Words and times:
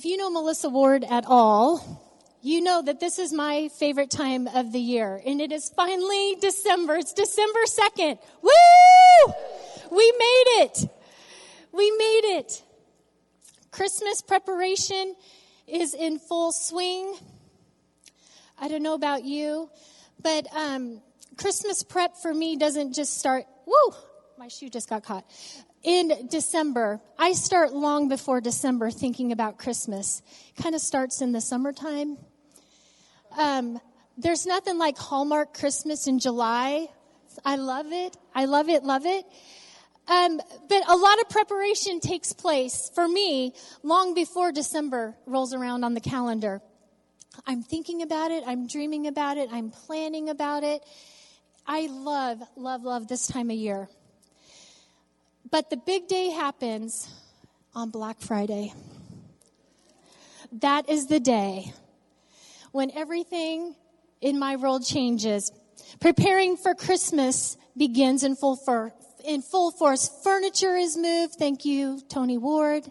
If 0.00 0.06
you 0.06 0.16
know 0.16 0.30
Melissa 0.30 0.70
Ward 0.70 1.04
at 1.04 1.26
all, 1.26 2.32
you 2.40 2.62
know 2.62 2.80
that 2.80 3.00
this 3.00 3.18
is 3.18 3.34
my 3.34 3.68
favorite 3.68 4.10
time 4.10 4.46
of 4.46 4.72
the 4.72 4.80
year. 4.80 5.20
And 5.26 5.42
it 5.42 5.52
is 5.52 5.70
finally 5.76 6.36
December. 6.40 6.96
It's 6.96 7.12
December 7.12 7.60
2nd. 7.66 8.18
Woo! 8.40 9.34
We 9.90 10.12
made 10.18 10.44
it. 10.62 10.88
We 11.70 11.90
made 11.90 12.38
it. 12.38 12.62
Christmas 13.72 14.22
preparation 14.22 15.14
is 15.66 15.92
in 15.92 16.18
full 16.18 16.50
swing. 16.52 17.14
I 18.58 18.68
don't 18.68 18.82
know 18.82 18.94
about 18.94 19.24
you, 19.24 19.68
but 20.22 20.46
um, 20.56 21.02
Christmas 21.36 21.82
prep 21.82 22.16
for 22.16 22.32
me 22.32 22.56
doesn't 22.56 22.94
just 22.94 23.18
start. 23.18 23.44
Woo! 23.66 23.94
My 24.38 24.48
shoe 24.48 24.70
just 24.70 24.88
got 24.88 25.04
caught 25.04 25.26
in 25.82 26.28
December. 26.28 27.00
I 27.18 27.32
start 27.32 27.72
long 27.72 28.08
before 28.08 28.40
December 28.40 28.90
thinking 28.90 29.32
about 29.32 29.58
Christmas. 29.58 30.22
Kind 30.60 30.74
of 30.74 30.80
starts 30.80 31.20
in 31.20 31.32
the 31.32 31.40
summertime. 31.40 32.18
Um, 33.36 33.80
there's 34.18 34.46
nothing 34.46 34.78
like 34.78 34.98
Hallmark 34.98 35.54
Christmas 35.54 36.06
in 36.06 36.18
July. 36.18 36.88
I 37.44 37.56
love 37.56 37.92
it. 37.92 38.16
I 38.34 38.44
love 38.44 38.68
it, 38.68 38.84
love 38.84 39.06
it. 39.06 39.24
Um, 40.08 40.40
but 40.68 40.82
a 40.88 40.96
lot 40.96 41.20
of 41.20 41.28
preparation 41.28 42.00
takes 42.00 42.32
place 42.32 42.90
for 42.94 43.06
me 43.06 43.54
long 43.82 44.14
before 44.14 44.50
December 44.50 45.16
rolls 45.24 45.54
around 45.54 45.84
on 45.84 45.94
the 45.94 46.00
calendar. 46.00 46.60
I'm 47.46 47.62
thinking 47.62 48.02
about 48.02 48.32
it. 48.32 48.42
I'm 48.46 48.66
dreaming 48.66 49.06
about 49.06 49.38
it. 49.38 49.48
I'm 49.52 49.70
planning 49.70 50.28
about 50.28 50.64
it. 50.64 50.82
I 51.66 51.86
love, 51.86 52.42
love, 52.56 52.82
love 52.82 53.06
this 53.06 53.28
time 53.28 53.50
of 53.50 53.56
year. 53.56 53.88
But 55.50 55.68
the 55.68 55.76
big 55.76 56.06
day 56.06 56.30
happens 56.30 57.08
on 57.74 57.90
Black 57.90 58.20
Friday. 58.20 58.72
That 60.52 60.88
is 60.88 61.06
the 61.06 61.18
day 61.18 61.72
when 62.70 62.92
everything 62.92 63.74
in 64.20 64.38
my 64.38 64.56
world 64.56 64.84
changes. 64.84 65.50
Preparing 66.00 66.56
for 66.56 66.74
Christmas 66.74 67.56
begins 67.76 68.22
in 68.22 68.36
full, 68.36 68.56
for, 68.56 68.92
in 69.24 69.42
full 69.42 69.72
force. 69.72 70.08
Furniture 70.22 70.76
is 70.76 70.96
moved. 70.96 71.34
Thank 71.34 71.64
you, 71.64 72.00
Tony 72.08 72.38
Ward. 72.38 72.84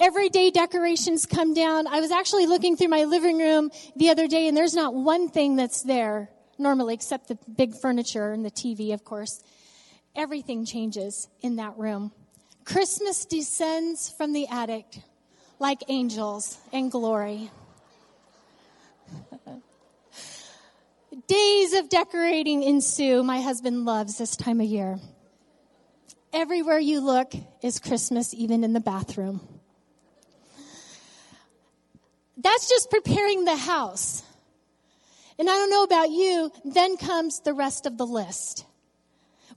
Everyday 0.00 0.50
decorations 0.50 1.24
come 1.24 1.54
down. 1.54 1.86
I 1.86 2.00
was 2.00 2.10
actually 2.10 2.46
looking 2.46 2.76
through 2.76 2.88
my 2.88 3.04
living 3.04 3.38
room 3.38 3.70
the 3.94 4.10
other 4.10 4.26
day 4.26 4.48
and 4.48 4.56
there's 4.56 4.74
not 4.74 4.94
one 4.94 5.28
thing 5.28 5.54
that's 5.54 5.82
there 5.82 6.30
normally 6.56 6.94
except 6.94 7.28
the 7.28 7.38
big 7.56 7.74
furniture 7.80 8.32
and 8.32 8.44
the 8.44 8.50
TV, 8.50 8.92
of 8.92 9.04
course 9.04 9.40
everything 10.14 10.64
changes 10.64 11.28
in 11.40 11.56
that 11.56 11.76
room. 11.78 12.12
Christmas 12.64 13.24
descends 13.24 14.10
from 14.10 14.32
the 14.32 14.46
attic 14.48 14.84
like 15.58 15.82
angels 15.88 16.58
in 16.72 16.88
glory. 16.88 17.50
Days 21.26 21.72
of 21.74 21.88
decorating 21.88 22.62
ensue. 22.62 23.22
My 23.22 23.40
husband 23.40 23.84
loves 23.84 24.18
this 24.18 24.36
time 24.36 24.60
of 24.60 24.66
year. 24.66 24.98
Everywhere 26.32 26.78
you 26.78 27.00
look 27.00 27.32
is 27.62 27.78
Christmas, 27.78 28.34
even 28.34 28.64
in 28.64 28.72
the 28.72 28.80
bathroom. 28.80 29.40
That's 32.36 32.68
just 32.68 32.90
preparing 32.90 33.44
the 33.44 33.56
house. 33.56 34.22
And 35.38 35.48
I 35.48 35.54
don't 35.54 35.70
know 35.70 35.82
about 35.82 36.10
you, 36.10 36.52
then 36.64 36.96
comes 36.96 37.40
the 37.40 37.54
rest 37.54 37.86
of 37.86 37.96
the 37.96 38.06
list. 38.06 38.64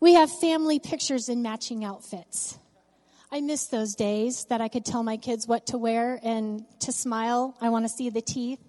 We 0.02 0.16
have 0.16 0.32
family 0.32 0.80
pictures 0.80 1.30
in 1.30 1.44
matching 1.44 1.86
outfits. 1.86 2.58
I 3.32 3.40
miss 3.40 3.68
those 3.68 3.94
days 3.94 4.46
that 4.50 4.60
I 4.60 4.68
could 4.68 4.84
tell 4.84 5.04
my 5.04 5.16
kids 5.16 5.48
what 5.48 5.68
to 5.68 5.78
wear 5.78 6.20
and 6.24 6.66
to 6.80 6.92
smile. 6.92 7.56
I 7.62 7.70
want 7.70 7.86
to 7.86 7.90
see 7.90 8.10
the 8.10 8.22
teeth. 8.22 8.60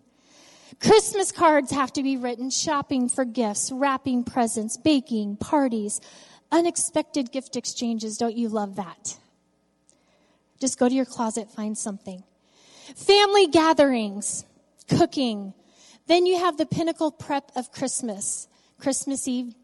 Christmas 0.79 1.33
cards 1.33 1.71
have 1.71 1.91
to 1.95 2.03
be 2.03 2.19
written, 2.19 2.51
shopping 2.51 3.09
for 3.09 3.25
gifts, 3.25 3.73
wrapping 3.73 4.25
presents, 4.25 4.77
baking, 4.77 5.39
parties, 5.39 6.03
unexpected 6.51 7.33
gift 7.33 7.57
exchanges. 7.57 8.19
Don't 8.19 8.37
you 8.37 8.51
love 8.51 8.77
that? 8.77 9.19
Just 10.61 10.79
go 10.79 10.87
to 10.87 10.95
your 10.95 11.07
closet, 11.07 11.51
find 11.51 11.79
something. 11.79 12.23
Family 12.95 13.47
gatherings, 13.47 14.45
cooking. 14.87 15.55
Then 16.09 16.27
you 16.27 16.39
have 16.41 16.59
the 16.59 16.67
pinnacle 16.67 17.11
prep 17.11 17.51
of 17.57 17.73
Christmas. 17.73 18.49
Christmas 18.79 19.27
Eve 19.27 19.55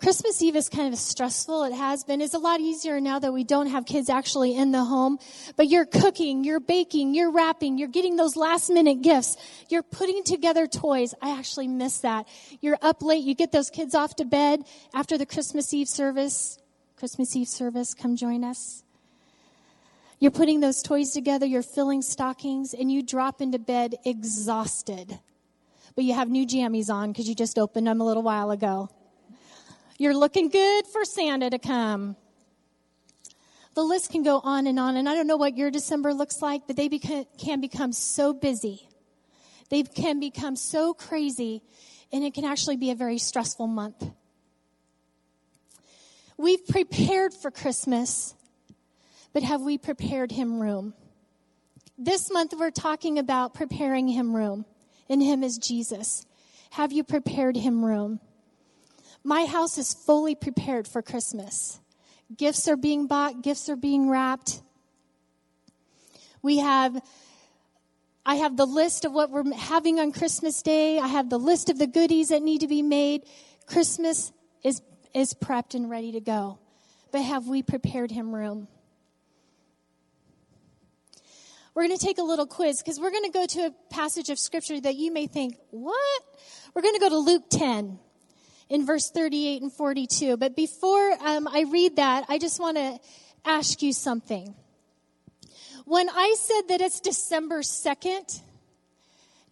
Christmas 0.00 0.42
Eve 0.42 0.56
is 0.56 0.68
kind 0.68 0.92
of 0.92 0.98
stressful. 0.98 1.64
It 1.64 1.72
has 1.72 2.04
been. 2.04 2.20
It's 2.20 2.34
a 2.34 2.38
lot 2.38 2.60
easier 2.60 3.00
now 3.00 3.18
that 3.18 3.32
we 3.32 3.44
don't 3.44 3.68
have 3.68 3.86
kids 3.86 4.10
actually 4.10 4.56
in 4.56 4.70
the 4.70 4.84
home. 4.84 5.18
But 5.56 5.68
you're 5.68 5.86
cooking, 5.86 6.44
you're 6.44 6.60
baking, 6.60 7.14
you're 7.14 7.30
wrapping, 7.30 7.78
you're 7.78 7.88
getting 7.88 8.16
those 8.16 8.36
last 8.36 8.68
minute 8.70 9.02
gifts. 9.02 9.36
You're 9.68 9.82
putting 9.82 10.22
together 10.24 10.66
toys. 10.66 11.14
I 11.22 11.38
actually 11.38 11.68
miss 11.68 11.98
that. 11.98 12.28
You're 12.60 12.78
up 12.82 13.02
late. 13.02 13.24
You 13.24 13.34
get 13.34 13.52
those 13.52 13.70
kids 13.70 13.94
off 13.94 14.16
to 14.16 14.24
bed 14.24 14.64
after 14.92 15.16
the 15.16 15.26
Christmas 15.26 15.72
Eve 15.72 15.88
service. 15.88 16.58
Christmas 16.96 17.34
Eve 17.36 17.48
service, 17.48 17.94
come 17.94 18.16
join 18.16 18.44
us. 18.44 18.82
You're 20.18 20.30
putting 20.30 20.60
those 20.60 20.82
toys 20.82 21.12
together, 21.12 21.44
you're 21.44 21.62
filling 21.62 22.00
stockings, 22.00 22.72
and 22.72 22.90
you 22.90 23.02
drop 23.02 23.42
into 23.42 23.58
bed 23.58 23.96
exhausted. 24.06 25.18
But 25.94 26.04
you 26.04 26.14
have 26.14 26.30
new 26.30 26.46
jammies 26.46 26.88
on 26.88 27.12
because 27.12 27.28
you 27.28 27.34
just 27.34 27.58
opened 27.58 27.86
them 27.86 28.00
a 28.00 28.04
little 28.04 28.22
while 28.22 28.50
ago. 28.50 28.88
You're 29.98 30.14
looking 30.14 30.50
good 30.50 30.86
for 30.86 31.04
Santa 31.04 31.48
to 31.48 31.58
come. 31.58 32.16
The 33.74 33.82
list 33.82 34.10
can 34.10 34.22
go 34.22 34.40
on 34.42 34.66
and 34.66 34.78
on, 34.78 34.96
and 34.96 35.08
I 35.08 35.14
don't 35.14 35.26
know 35.26 35.36
what 35.36 35.56
your 35.56 35.70
December 35.70 36.12
looks 36.12 36.42
like, 36.42 36.66
but 36.66 36.76
they 36.76 36.88
beca- 36.88 37.26
can 37.38 37.60
become 37.60 37.92
so 37.92 38.34
busy. 38.34 38.88
They 39.70 39.82
can 39.82 40.20
become 40.20 40.54
so 40.54 40.92
crazy, 40.92 41.62
and 42.12 42.24
it 42.24 42.34
can 42.34 42.44
actually 42.44 42.76
be 42.76 42.90
a 42.90 42.94
very 42.94 43.18
stressful 43.18 43.66
month. 43.66 44.10
We've 46.36 46.66
prepared 46.66 47.32
for 47.32 47.50
Christmas, 47.50 48.34
but 49.32 49.42
have 49.42 49.62
we 49.62 49.78
prepared 49.78 50.30
Him 50.30 50.60
room? 50.60 50.92
This 51.96 52.30
month 52.30 52.52
we're 52.58 52.70
talking 52.70 53.18
about 53.18 53.54
preparing 53.54 54.08
Him 54.08 54.36
room, 54.36 54.66
and 55.08 55.22
Him 55.22 55.42
is 55.42 55.56
Jesus. 55.56 56.26
Have 56.70 56.92
you 56.92 57.02
prepared 57.02 57.56
Him 57.56 57.82
room? 57.82 58.20
My 59.26 59.44
house 59.44 59.76
is 59.76 59.92
fully 59.92 60.36
prepared 60.36 60.86
for 60.86 61.02
Christmas. 61.02 61.80
Gifts 62.36 62.68
are 62.68 62.76
being 62.76 63.08
bought, 63.08 63.42
gifts 63.42 63.68
are 63.68 63.74
being 63.74 64.08
wrapped. 64.08 64.62
We 66.42 66.58
have 66.58 67.02
I 68.24 68.36
have 68.36 68.56
the 68.56 68.66
list 68.66 69.04
of 69.04 69.10
what 69.10 69.32
we're 69.32 69.52
having 69.52 69.98
on 69.98 70.12
Christmas 70.12 70.62
Day. 70.62 71.00
I 71.00 71.08
have 71.08 71.28
the 71.28 71.40
list 71.40 71.70
of 71.70 71.76
the 71.76 71.88
goodies 71.88 72.28
that 72.28 72.40
need 72.40 72.60
to 72.60 72.68
be 72.68 72.82
made. 72.82 73.24
Christmas 73.66 74.30
is, 74.62 74.80
is 75.12 75.34
prepped 75.34 75.74
and 75.74 75.90
ready 75.90 76.12
to 76.12 76.20
go. 76.20 76.60
But 77.10 77.22
have 77.22 77.48
we 77.48 77.64
prepared 77.64 78.12
him 78.12 78.32
room? 78.32 78.68
We're 81.74 81.88
going 81.88 81.98
to 81.98 82.04
take 82.04 82.18
a 82.18 82.22
little 82.22 82.46
quiz 82.46 82.80
because 82.80 83.00
we're 83.00 83.10
going 83.10 83.24
to 83.24 83.30
go 83.30 83.46
to 83.46 83.60
a 83.66 83.70
passage 83.90 84.28
of 84.28 84.38
scripture 84.38 84.80
that 84.80 84.94
you 84.94 85.12
may 85.12 85.26
think, 85.26 85.56
what? 85.70 86.22
We're 86.74 86.82
going 86.82 86.94
to 86.94 87.00
go 87.00 87.08
to 87.08 87.18
Luke 87.18 87.44
10 87.50 87.98
in 88.68 88.86
verse 88.86 89.10
38 89.10 89.62
and 89.62 89.72
42. 89.72 90.36
But 90.36 90.56
before 90.56 91.16
um, 91.20 91.48
I 91.48 91.64
read 91.70 91.96
that, 91.96 92.24
I 92.28 92.38
just 92.38 92.60
want 92.60 92.76
to 92.76 92.98
ask 93.44 93.82
you 93.82 93.92
something. 93.92 94.54
When 95.84 96.08
I 96.08 96.34
said 96.38 96.62
that 96.68 96.80
it's 96.80 97.00
December 97.00 97.60
2nd, 97.60 98.40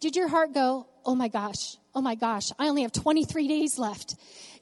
did 0.01 0.15
your 0.15 0.27
heart 0.27 0.53
go, 0.53 0.87
oh 1.05 1.15
my 1.15 1.29
gosh, 1.29 1.77
oh 1.93 2.01
my 2.01 2.15
gosh, 2.15 2.51
I 2.59 2.67
only 2.67 2.81
have 2.81 2.91
23 2.91 3.47
days 3.47 3.79
left? 3.79 4.15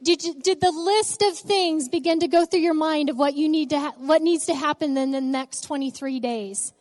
Did, 0.03 0.23
you, 0.23 0.39
did 0.39 0.61
the 0.61 0.71
list 0.71 1.23
of 1.23 1.37
things 1.37 1.89
begin 1.89 2.19
to 2.19 2.27
go 2.27 2.45
through 2.45 2.59
your 2.59 2.73
mind 2.73 3.09
of 3.09 3.17
what 3.17 3.35
you 3.35 3.49
need 3.49 3.71
to, 3.71 3.79
ha- 3.79 3.93
what 3.97 4.21
needs 4.21 4.45
to 4.47 4.53
happen 4.53 4.95
in 4.97 5.11
the 5.11 5.21
next 5.21 5.61
23 5.61 6.19
days? 6.19 6.73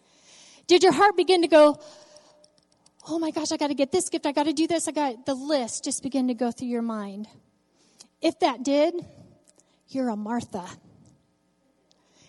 Did 0.66 0.82
your 0.82 0.92
heart 0.92 1.16
begin 1.16 1.42
to 1.42 1.48
go, 1.48 1.80
oh 3.08 3.18
my 3.18 3.30
gosh, 3.30 3.52
I 3.52 3.56
got 3.56 3.68
to 3.68 3.74
get 3.74 3.92
this 3.92 4.10
gift, 4.10 4.26
I 4.26 4.32
got 4.32 4.44
to 4.44 4.52
do 4.52 4.66
this, 4.66 4.88
I 4.88 4.92
got 4.92 5.24
the 5.24 5.34
list 5.34 5.84
just 5.84 6.02
begin 6.02 6.28
to 6.28 6.34
go 6.34 6.50
through 6.50 6.68
your 6.68 6.82
mind? 6.82 7.28
If 8.22 8.38
that 8.38 8.62
did, 8.62 8.94
you're 9.88 10.08
a 10.08 10.16
Martha. 10.16 10.64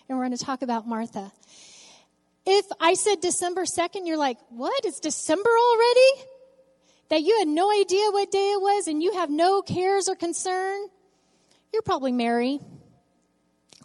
And 0.08 0.18
we're 0.18 0.26
going 0.26 0.36
to 0.36 0.44
talk 0.44 0.62
about 0.62 0.86
Martha. 0.86 1.32
If 2.44 2.66
I 2.78 2.94
said 2.94 3.20
December 3.20 3.62
2nd, 3.62 4.06
you're 4.06 4.18
like, 4.18 4.38
what? 4.50 4.84
It's 4.84 5.00
December 5.00 5.48
already? 5.48 6.28
That 7.10 7.22
you 7.22 7.38
had 7.38 7.48
no 7.48 7.70
idea 7.70 8.10
what 8.10 8.30
day 8.30 8.52
it 8.52 8.60
was 8.60 8.88
and 8.88 9.02
you 9.02 9.14
have 9.14 9.30
no 9.30 9.62
cares 9.62 10.08
or 10.08 10.16
concern? 10.16 10.88
You're 11.72 11.82
probably 11.82 12.12
Mary. 12.12 12.60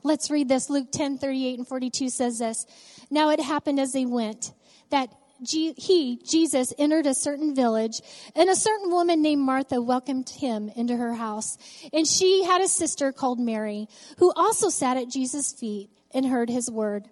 Let's 0.03 0.31
read 0.31 0.49
this. 0.49 0.69
Luke 0.69 0.91
10, 0.91 1.19
38 1.19 1.59
and 1.59 1.67
42 1.67 2.09
says 2.09 2.39
this. 2.39 2.65
Now 3.09 3.29
it 3.29 3.39
happened 3.39 3.79
as 3.79 3.93
they 3.93 4.05
went 4.05 4.51
that 4.89 5.09
he, 5.45 6.19
Jesus, 6.25 6.73
entered 6.77 7.05
a 7.05 7.13
certain 7.13 7.55
village, 7.55 8.01
and 8.35 8.49
a 8.49 8.55
certain 8.55 8.91
woman 8.91 9.21
named 9.21 9.41
Martha 9.41 9.81
welcomed 9.81 10.29
him 10.29 10.69
into 10.75 10.97
her 10.97 11.13
house. 11.13 11.57
And 11.93 12.07
she 12.07 12.43
had 12.43 12.61
a 12.61 12.67
sister 12.67 13.11
called 13.11 13.39
Mary, 13.39 13.87
who 14.17 14.33
also 14.35 14.69
sat 14.69 14.97
at 14.97 15.09
Jesus' 15.09 15.53
feet 15.53 15.89
and 16.13 16.25
heard 16.25 16.49
his 16.49 16.69
word. 16.69 17.09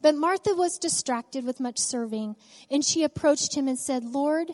But 0.00 0.16
Martha 0.16 0.54
was 0.54 0.78
distracted 0.78 1.44
with 1.44 1.60
much 1.60 1.78
serving, 1.78 2.36
and 2.70 2.84
she 2.84 3.04
approached 3.04 3.56
him 3.56 3.68
and 3.68 3.78
said, 3.78 4.04
Lord, 4.04 4.48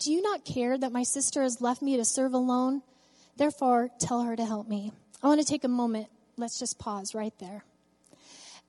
do 0.00 0.12
you 0.12 0.22
not 0.22 0.44
care 0.44 0.76
that 0.76 0.92
my 0.92 1.02
sister 1.02 1.42
has 1.42 1.60
left 1.60 1.82
me 1.82 1.96
to 1.96 2.04
serve 2.04 2.32
alone? 2.32 2.82
Therefore, 3.36 3.90
tell 3.98 4.22
her 4.22 4.34
to 4.34 4.44
help 4.44 4.68
me. 4.68 4.92
I 5.22 5.26
want 5.28 5.40
to 5.40 5.46
take 5.46 5.64
a 5.64 5.68
moment. 5.68 6.08
Let's 6.36 6.58
just 6.58 6.78
pause 6.78 7.14
right 7.14 7.32
there. 7.38 7.64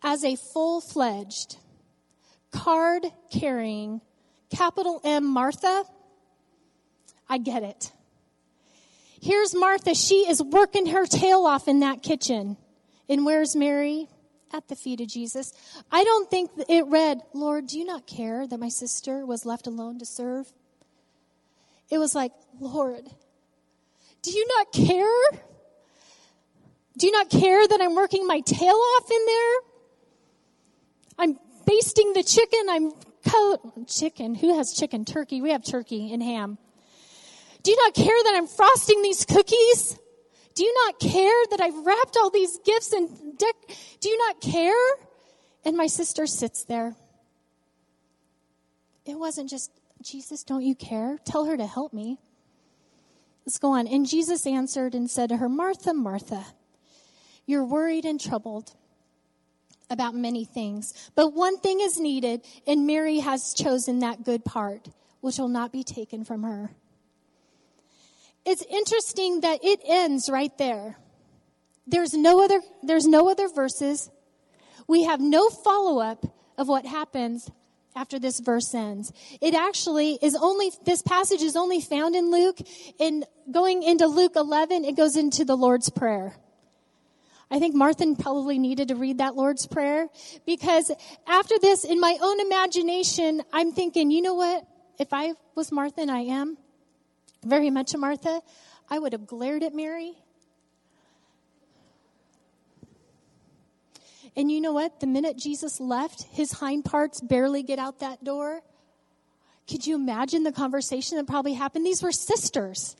As 0.04 0.24
a 0.24 0.36
full 0.36 0.82
fledged, 0.82 1.58
card 2.56 3.06
carrying, 3.32 4.02
capital 4.50 5.02
M 5.04 5.26
Martha, 5.26 5.84
I 7.28 7.38
get 7.38 7.64
it. 7.64 7.92
Here's 9.22 9.56
Martha. 9.56 9.96
She 9.96 10.28
is 10.30 10.42
working 10.42 10.88
her 10.88 11.06
tail 11.06 11.46
off 11.46 11.68
in 11.68 11.80
that 11.80 12.02
kitchen. 12.04 12.58
And 13.10 13.26
where's 13.26 13.56
Mary? 13.56 14.08
At 14.54 14.68
the 14.68 14.76
feet 14.76 15.02
of 15.02 15.08
Jesus. 15.08 15.52
I 15.92 16.04
don't 16.04 16.30
think 16.30 16.52
it 16.70 16.86
read, 16.86 17.22
Lord, 17.34 17.68
do 17.68 17.78
you 17.78 17.84
not 17.84 18.08
care 18.08 18.48
that 18.48 18.60
my 18.60 18.70
sister 18.70 19.26
was 19.26 19.46
left 19.46 19.68
alone 19.68 20.00
to 20.00 20.06
serve? 20.06 20.54
It 21.90 21.98
was 21.98 22.16
like, 22.16 22.32
Lord, 22.60 23.04
do 24.22 24.32
you 24.32 24.48
not 24.58 24.72
care? 24.72 25.42
Do 26.98 27.08
you 27.08 27.12
not 27.12 27.30
care 27.30 27.68
that 27.68 27.82
I'm 27.82 27.96
working 27.96 28.26
my 28.28 28.40
tail 28.42 28.76
off 28.76 29.12
in 29.12 29.26
there? 29.26 29.56
I'm 31.18 31.40
basting 31.66 32.14
the 32.14 32.24
chicken. 32.24 32.68
I'm 32.70 32.92
co- 33.28 33.86
chicken. 33.88 34.36
Who 34.36 34.56
has 34.58 34.74
chicken? 34.74 35.06
Turkey. 35.06 35.42
We 35.42 35.52
have 35.52 35.64
turkey 35.64 36.14
and 36.14 36.22
ham. 36.22 36.58
Do 37.64 37.72
you 37.72 37.78
not 37.78 37.96
care 37.96 38.24
that 38.26 38.34
I'm 38.36 38.48
frosting 38.48 39.02
these 39.02 39.26
cookies? 39.26 39.98
Do 40.54 40.64
you 40.64 40.74
not 40.86 41.00
care 41.00 41.44
that 41.52 41.60
I've 41.62 41.86
wrapped 41.86 42.16
all 42.18 42.30
these 42.30 42.60
gifts 42.64 42.94
and 42.94 43.38
deck? 43.38 43.56
Do 44.00 44.10
you 44.10 44.18
not 44.18 44.40
care? 44.40 44.74
And 45.66 45.76
my 45.76 45.88
sister 45.88 46.28
sits 46.28 46.64
there. 46.64 46.96
It 49.06 49.18
wasn't 49.20 49.50
just, 49.50 49.72
Jesus, 50.02 50.44
don't 50.44 50.64
you 50.64 50.76
care? 50.76 51.18
Tell 51.26 51.46
her 51.46 51.58
to 51.58 51.66
help 51.66 51.92
me. 51.92 52.20
Let's 53.46 53.60
go 53.60 53.74
on. 53.74 53.88
And 53.88 54.08
Jesus 54.08 54.48
answered 54.48 54.96
and 54.96 55.10
said 55.10 55.30
to 55.30 55.38
her, 55.38 55.50
Martha, 55.50 55.94
Martha, 55.94 56.46
you're 57.46 57.66
worried 57.66 58.06
and 58.06 58.20
troubled 58.20 58.74
about 59.90 60.16
many 60.16 60.46
things, 60.46 60.94
but 61.16 61.34
one 61.34 61.60
thing 61.60 61.80
is 61.82 62.00
needed, 62.00 62.42
and 62.66 62.88
Mary 62.88 63.20
has 63.20 63.54
chosen 63.54 64.00
that 64.00 64.24
good 64.24 64.44
part, 64.44 64.90
which 65.22 65.38
will 65.38 65.48
not 65.48 65.72
be 65.72 65.84
taken 65.84 66.24
from 66.24 66.44
her. 66.44 66.72
It's 68.46 68.64
interesting 68.70 69.42
that 69.42 69.64
it 69.64 69.80
ends 69.88 70.30
right 70.30 70.56
there. 70.58 70.98
There's 71.88 72.14
no 72.14 72.44
other, 72.44 72.62
there's 72.84 73.08
no 73.08 73.30
other 73.30 73.48
verses. 73.48 74.10
We 74.88 75.04
have 75.04 75.20
no 75.20 75.50
follow 75.50 76.00
up 76.00 76.26
of 76.58 76.68
what 76.68 76.86
happens 76.86 77.50
after 77.96 78.20
this 78.20 78.40
verse 78.40 78.74
ends. 78.74 79.12
It 79.42 79.54
actually 79.54 80.20
is 80.22 80.36
only, 80.36 80.72
this 80.84 81.02
passage 81.02 81.42
is 81.42 81.56
only 81.56 81.82
found 81.82 82.16
in 82.16 82.30
Luke. 82.30 82.60
In 83.00 83.24
going 83.52 83.84
into 83.84 84.06
Luke 84.06 84.34
11, 84.36 84.86
it 84.86 84.96
goes 84.96 85.16
into 85.16 85.46
the 85.46 85.56
Lord's 85.56 85.90
Prayer. 85.90 86.36
I 87.50 87.60
think 87.60 87.76
Martha 87.76 88.16
probably 88.20 88.58
needed 88.58 88.88
to 88.88 88.96
read 88.96 89.20
that 89.20 89.36
Lord's 89.36 89.68
Prayer 89.68 90.08
because 90.46 90.92
after 91.28 91.60
this, 91.60 91.84
in 91.84 92.00
my 92.00 92.18
own 92.22 92.40
imagination, 92.40 93.44
I'm 93.54 93.72
thinking, 93.72 94.10
you 94.10 94.22
know 94.22 94.34
what? 94.34 94.66
If 94.98 95.14
I 95.14 95.34
was 95.56 95.72
Martha, 95.72 96.02
and 96.02 96.12
I 96.12 96.22
am 96.22 96.58
very 97.44 97.70
much 97.70 97.94
a 97.94 97.98
Martha, 97.98 98.42
I 98.90 98.98
would 98.98 99.14
have 99.14 99.28
glared 99.28 99.64
at 99.64 99.74
Mary. 99.74 100.14
And 104.36 104.52
you 104.52 104.60
know 104.60 104.74
what? 104.74 105.00
The 105.00 105.08
minute 105.08 105.38
Jesus 105.38 105.80
left, 105.80 106.24
his 106.24 106.52
hind 106.54 106.84
parts 106.84 107.22
barely 107.22 107.64
get 107.64 107.80
out 107.80 108.00
that 108.00 108.24
door. 108.24 108.62
Could 109.70 109.88
you 109.88 109.96
imagine 109.96 110.44
the 110.44 110.52
conversation 110.52 111.18
that 111.18 111.28
probably 111.28 111.54
happened? 111.54 111.86
These 111.86 112.04
were 112.04 112.12
sisters. 112.12 112.96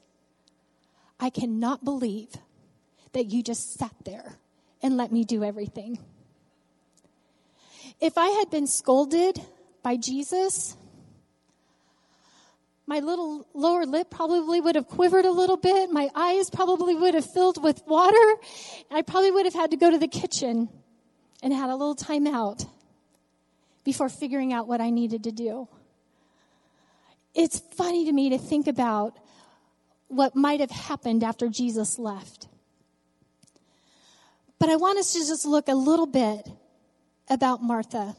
I 1.20 1.30
cannot 1.30 1.84
believe 1.84 2.30
that 3.16 3.32
you 3.32 3.42
just 3.42 3.74
sat 3.80 3.96
there 4.04 4.38
and 4.84 4.98
let 4.98 5.12
me 5.12 5.24
do 5.24 5.44
everything. 5.44 5.98
If 8.02 8.18
I 8.18 8.28
had 8.28 8.50
been 8.50 8.68
scolded 8.68 9.42
by 9.82 9.96
Jesus, 9.96 10.76
my 12.86 13.00
little 13.00 13.48
lower 13.54 13.86
lip 13.86 14.10
probably 14.12 14.60
would 14.60 14.76
have 14.76 14.88
quivered 14.88 15.24
a 15.24 15.32
little 15.32 15.56
bit. 15.56 15.90
My 15.92 16.10
eyes 16.14 16.50
probably 16.50 16.94
would 16.94 17.14
have 17.14 17.26
filled 17.26 17.64
with 17.64 17.82
water. 17.88 18.36
I 18.92 19.02
probably 19.02 19.32
would 19.32 19.46
have 19.46 19.56
had 19.56 19.72
to 19.72 19.78
go 19.78 19.90
to 19.90 19.98
the 19.98 20.10
kitchen 20.10 20.68
and 21.42 21.54
had 21.54 21.70
a 21.70 21.76
little 21.76 21.96
time 21.96 22.28
out 22.28 22.66
before 23.86 24.10
figuring 24.10 24.52
out 24.52 24.68
what 24.68 24.82
I 24.82 24.90
needed 24.90 25.24
to 25.24 25.32
do. 25.32 25.70
It's 27.34 27.60
funny 27.60 28.06
to 28.06 28.12
me 28.12 28.30
to 28.32 28.38
think 28.38 28.68
about 28.68 29.18
what 30.10 30.36
might 30.36 30.60
have 30.60 30.72
happened 30.72 31.24
after 31.24 31.48
Jesus 31.48 31.98
left. 31.98 32.50
But 34.66 34.72
I 34.72 34.78
want 34.78 34.98
us 34.98 35.14
to 35.14 35.20
just 35.20 35.46
look 35.46 35.68
a 35.68 35.76
little 35.76 36.08
bit 36.08 36.50
about 37.30 37.62
Martha. 37.62 38.16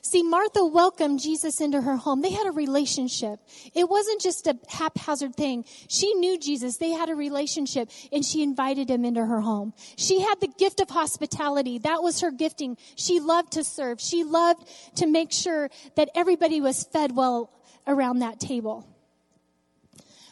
See, 0.00 0.22
Martha 0.22 0.64
welcomed 0.64 1.20
Jesus 1.20 1.60
into 1.60 1.78
her 1.78 1.96
home. 1.96 2.22
They 2.22 2.30
had 2.30 2.46
a 2.46 2.52
relationship. 2.52 3.38
It 3.74 3.86
wasn't 3.86 4.22
just 4.22 4.46
a 4.46 4.58
haphazard 4.66 5.36
thing. 5.36 5.66
She 5.88 6.14
knew 6.14 6.38
Jesus. 6.38 6.78
They 6.78 6.92
had 6.92 7.10
a 7.10 7.14
relationship 7.14 7.90
and 8.10 8.24
she 8.24 8.42
invited 8.42 8.88
him 8.88 9.04
into 9.04 9.26
her 9.26 9.42
home. 9.42 9.74
She 9.98 10.22
had 10.22 10.40
the 10.40 10.48
gift 10.48 10.80
of 10.80 10.88
hospitality. 10.88 11.76
That 11.80 12.02
was 12.02 12.22
her 12.22 12.30
gifting. 12.30 12.78
She 12.96 13.20
loved 13.20 13.52
to 13.52 13.62
serve. 13.62 14.00
She 14.00 14.24
loved 14.24 14.66
to 14.96 15.06
make 15.06 15.32
sure 15.32 15.68
that 15.96 16.08
everybody 16.14 16.62
was 16.62 16.82
fed 16.82 17.14
well 17.14 17.52
around 17.86 18.20
that 18.20 18.40
table. 18.40 18.86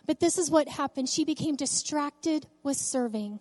But 0.07 0.19
this 0.19 0.39
is 0.39 0.51
what 0.51 0.67
happened. 0.67 1.11
She 1.11 1.27
became 1.27 1.57
distracted 1.57 2.47
with 2.63 2.79
serving. 2.79 3.41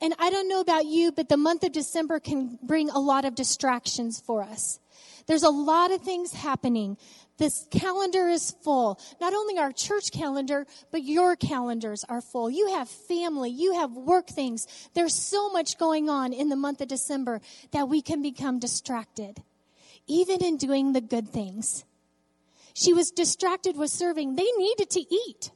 And 0.00 0.14
I 0.18 0.30
don't 0.30 0.48
know 0.48 0.60
about 0.60 0.84
you, 0.86 1.10
but 1.10 1.28
the 1.28 1.36
month 1.36 1.62
of 1.62 1.72
December 1.72 2.20
can 2.20 2.58
bring 2.62 2.90
a 2.90 2.98
lot 2.98 3.24
of 3.24 3.34
distractions 3.34 4.20
for 4.20 4.42
us. 4.42 4.78
There's 5.26 5.42
a 5.42 5.50
lot 5.50 5.90
of 5.90 6.02
things 6.02 6.32
happening. 6.32 6.96
This 7.38 7.66
calendar 7.70 8.28
is 8.28 8.54
full. 8.62 9.00
Not 9.20 9.34
only 9.34 9.58
our 9.58 9.72
church 9.72 10.12
calendar, 10.12 10.66
but 10.90 11.02
your 11.02 11.34
calendars 11.36 12.04
are 12.08 12.20
full. 12.20 12.50
You 12.50 12.74
have 12.74 12.88
family, 12.88 13.50
you 13.50 13.74
have 13.74 13.92
work 13.92 14.28
things. 14.28 14.66
There's 14.94 15.14
so 15.14 15.50
much 15.50 15.78
going 15.78 16.08
on 16.08 16.32
in 16.32 16.48
the 16.48 16.56
month 16.56 16.80
of 16.80 16.88
December 16.88 17.40
that 17.72 17.88
we 17.88 18.00
can 18.02 18.22
become 18.22 18.58
distracted, 18.58 19.42
even 20.06 20.44
in 20.44 20.56
doing 20.56 20.92
the 20.92 21.00
good 21.00 21.28
things. 21.28 21.84
She 22.74 22.92
was 22.92 23.10
distracted 23.10 23.76
with 23.76 23.90
serving. 23.90 24.36
They 24.36 24.50
needed 24.58 24.90
to 24.90 25.00
eat. 25.00 25.50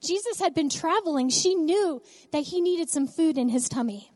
Jesus 0.00 0.40
had 0.40 0.54
been 0.54 0.70
traveling. 0.70 1.28
She 1.28 1.54
knew 1.54 2.02
that 2.32 2.44
he 2.44 2.60
needed 2.60 2.88
some 2.88 3.06
food 3.06 3.36
in 3.36 3.48
his 3.48 3.68
tummy. 3.68 4.12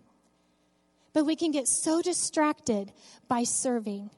But 1.12 1.26
we 1.26 1.36
can 1.36 1.52
get 1.52 1.68
so 1.68 2.02
distracted 2.02 2.92
by 3.28 3.44
serving. 3.44 4.10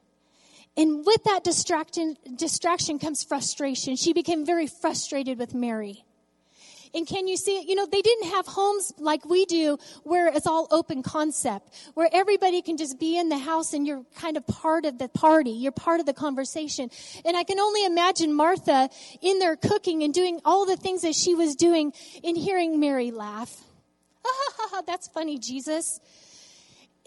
And 0.75 1.05
with 1.05 1.23
that 1.23 1.43
distraction, 1.43 2.17
distraction 2.35 2.99
comes 2.99 3.23
frustration. 3.23 3.95
She 3.95 4.13
became 4.13 4.45
very 4.45 4.67
frustrated 4.67 5.37
with 5.37 5.53
Mary. 5.53 6.05
And 6.93 7.07
can 7.07 7.27
you 7.27 7.37
see 7.37 7.59
it? 7.59 7.67
You 7.67 7.75
know, 7.75 7.85
they 7.85 8.01
didn't 8.01 8.29
have 8.29 8.45
homes 8.47 8.93
like 8.97 9.25
we 9.25 9.45
do 9.45 9.77
where 10.03 10.27
it's 10.27 10.47
all 10.47 10.67
open 10.71 11.03
concept, 11.03 11.73
where 11.93 12.09
everybody 12.11 12.61
can 12.61 12.77
just 12.77 12.99
be 12.99 13.17
in 13.17 13.29
the 13.29 13.37
house 13.37 13.73
and 13.73 13.85
you're 13.85 14.03
kind 14.15 14.37
of 14.37 14.45
part 14.47 14.85
of 14.85 14.97
the 14.97 15.09
party. 15.09 15.51
You're 15.51 15.71
part 15.71 15.99
of 15.99 16.05
the 16.05 16.13
conversation. 16.13 16.89
And 17.25 17.35
I 17.35 17.43
can 17.43 17.59
only 17.59 17.85
imagine 17.85 18.33
Martha 18.33 18.89
in 19.21 19.39
there 19.39 19.55
cooking 19.55 20.03
and 20.03 20.13
doing 20.13 20.39
all 20.45 20.65
the 20.65 20.77
things 20.77 21.01
that 21.01 21.15
she 21.15 21.35
was 21.35 21.55
doing 21.55 21.93
and 22.23 22.37
hearing 22.37 22.79
Mary 22.79 23.11
laugh. 23.11 23.63
That's 24.87 25.07
funny, 25.07 25.37
Jesus 25.39 25.99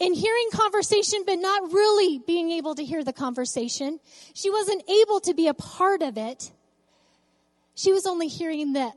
in 0.01 0.15
hearing 0.15 0.49
conversation, 0.53 1.23
but 1.27 1.37
not 1.37 1.73
really 1.73 2.19
being 2.27 2.51
able 2.53 2.75
to 2.75 2.83
hear 2.83 3.05
the 3.05 3.13
conversation. 3.13 4.01
She 4.35 4.51
wasn't 4.51 4.83
able 4.89 5.21
to 5.21 5.35
be 5.35 5.47
a 5.47 5.55
part 5.55 6.01
of 6.01 6.17
it. 6.17 6.51
She 7.75 7.93
was 7.93 8.07
only 8.07 8.27
hearing 8.27 8.73
the, 8.73 8.93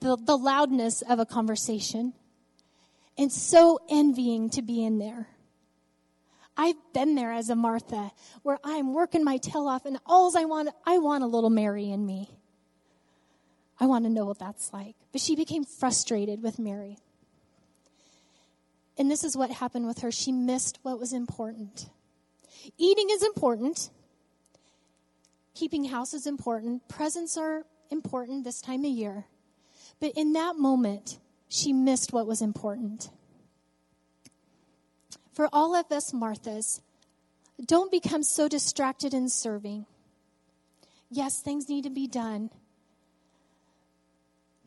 the, 0.00 0.16
the 0.16 0.36
loudness 0.36 1.02
of 1.02 1.18
a 1.18 1.26
conversation 1.26 2.12
and 3.18 3.32
so 3.32 3.80
envying 3.88 4.50
to 4.50 4.62
be 4.62 4.84
in 4.84 4.98
there. 4.98 5.28
I've 6.56 6.76
been 6.94 7.14
there 7.14 7.32
as 7.32 7.50
a 7.50 7.54
Martha 7.54 8.12
where 8.42 8.58
I'm 8.64 8.94
working 8.94 9.24
my 9.24 9.36
tail 9.38 9.68
off 9.68 9.84
and 9.84 9.98
all 10.06 10.36
I 10.36 10.44
want, 10.44 10.70
I 10.86 10.98
want 10.98 11.22
a 11.22 11.26
little 11.26 11.50
Mary 11.50 11.90
in 11.90 12.06
me. 12.06 12.30
I 13.78 13.86
want 13.86 14.04
to 14.06 14.10
know 14.10 14.24
what 14.24 14.38
that's 14.38 14.72
like. 14.72 14.96
But 15.12 15.20
she 15.20 15.36
became 15.36 15.64
frustrated 15.64 16.42
with 16.42 16.58
Mary. 16.58 16.98
And 18.98 19.10
this 19.10 19.22
is 19.22 19.36
what 19.36 19.50
happened 19.50 19.86
with 19.86 19.98
her. 20.00 20.10
She 20.10 20.32
missed 20.32 20.78
what 20.82 20.98
was 20.98 21.12
important. 21.12 21.90
Eating 22.78 23.08
is 23.10 23.22
important. 23.22 23.90
Keeping 25.54 25.84
house 25.84 26.14
is 26.14 26.26
important. 26.26 26.88
Presents 26.88 27.36
are 27.36 27.64
important 27.90 28.44
this 28.44 28.62
time 28.62 28.84
of 28.84 28.90
year. 28.90 29.26
But 30.00 30.12
in 30.16 30.32
that 30.34 30.56
moment, 30.56 31.18
she 31.48 31.72
missed 31.72 32.12
what 32.12 32.26
was 32.26 32.42
important. 32.42 33.10
For 35.32 35.48
all 35.52 35.74
of 35.74 35.90
us 35.90 36.12
Marthas, 36.12 36.80
Don't 37.64 37.90
become 37.90 38.22
so 38.22 38.48
distracted 38.48 39.14
in 39.14 39.28
serving. 39.28 39.86
Yes, 41.10 41.40
things 41.40 41.68
need 41.68 41.84
to 41.84 41.90
be 41.90 42.06
done. 42.06 42.50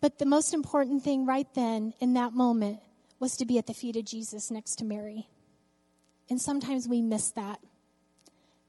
But 0.01 0.17
the 0.17 0.25
most 0.25 0.53
important 0.53 1.03
thing 1.03 1.25
right 1.25 1.47
then, 1.53 1.93
in 1.99 2.13
that 2.13 2.33
moment, 2.33 2.79
was 3.19 3.37
to 3.37 3.45
be 3.45 3.57
at 3.57 3.67
the 3.67 3.73
feet 3.73 3.95
of 3.97 4.05
Jesus 4.05 4.49
next 4.49 4.77
to 4.77 4.85
Mary. 4.85 5.27
And 6.29 6.41
sometimes 6.41 6.87
we 6.87 7.01
miss 7.01 7.31
that. 7.31 7.59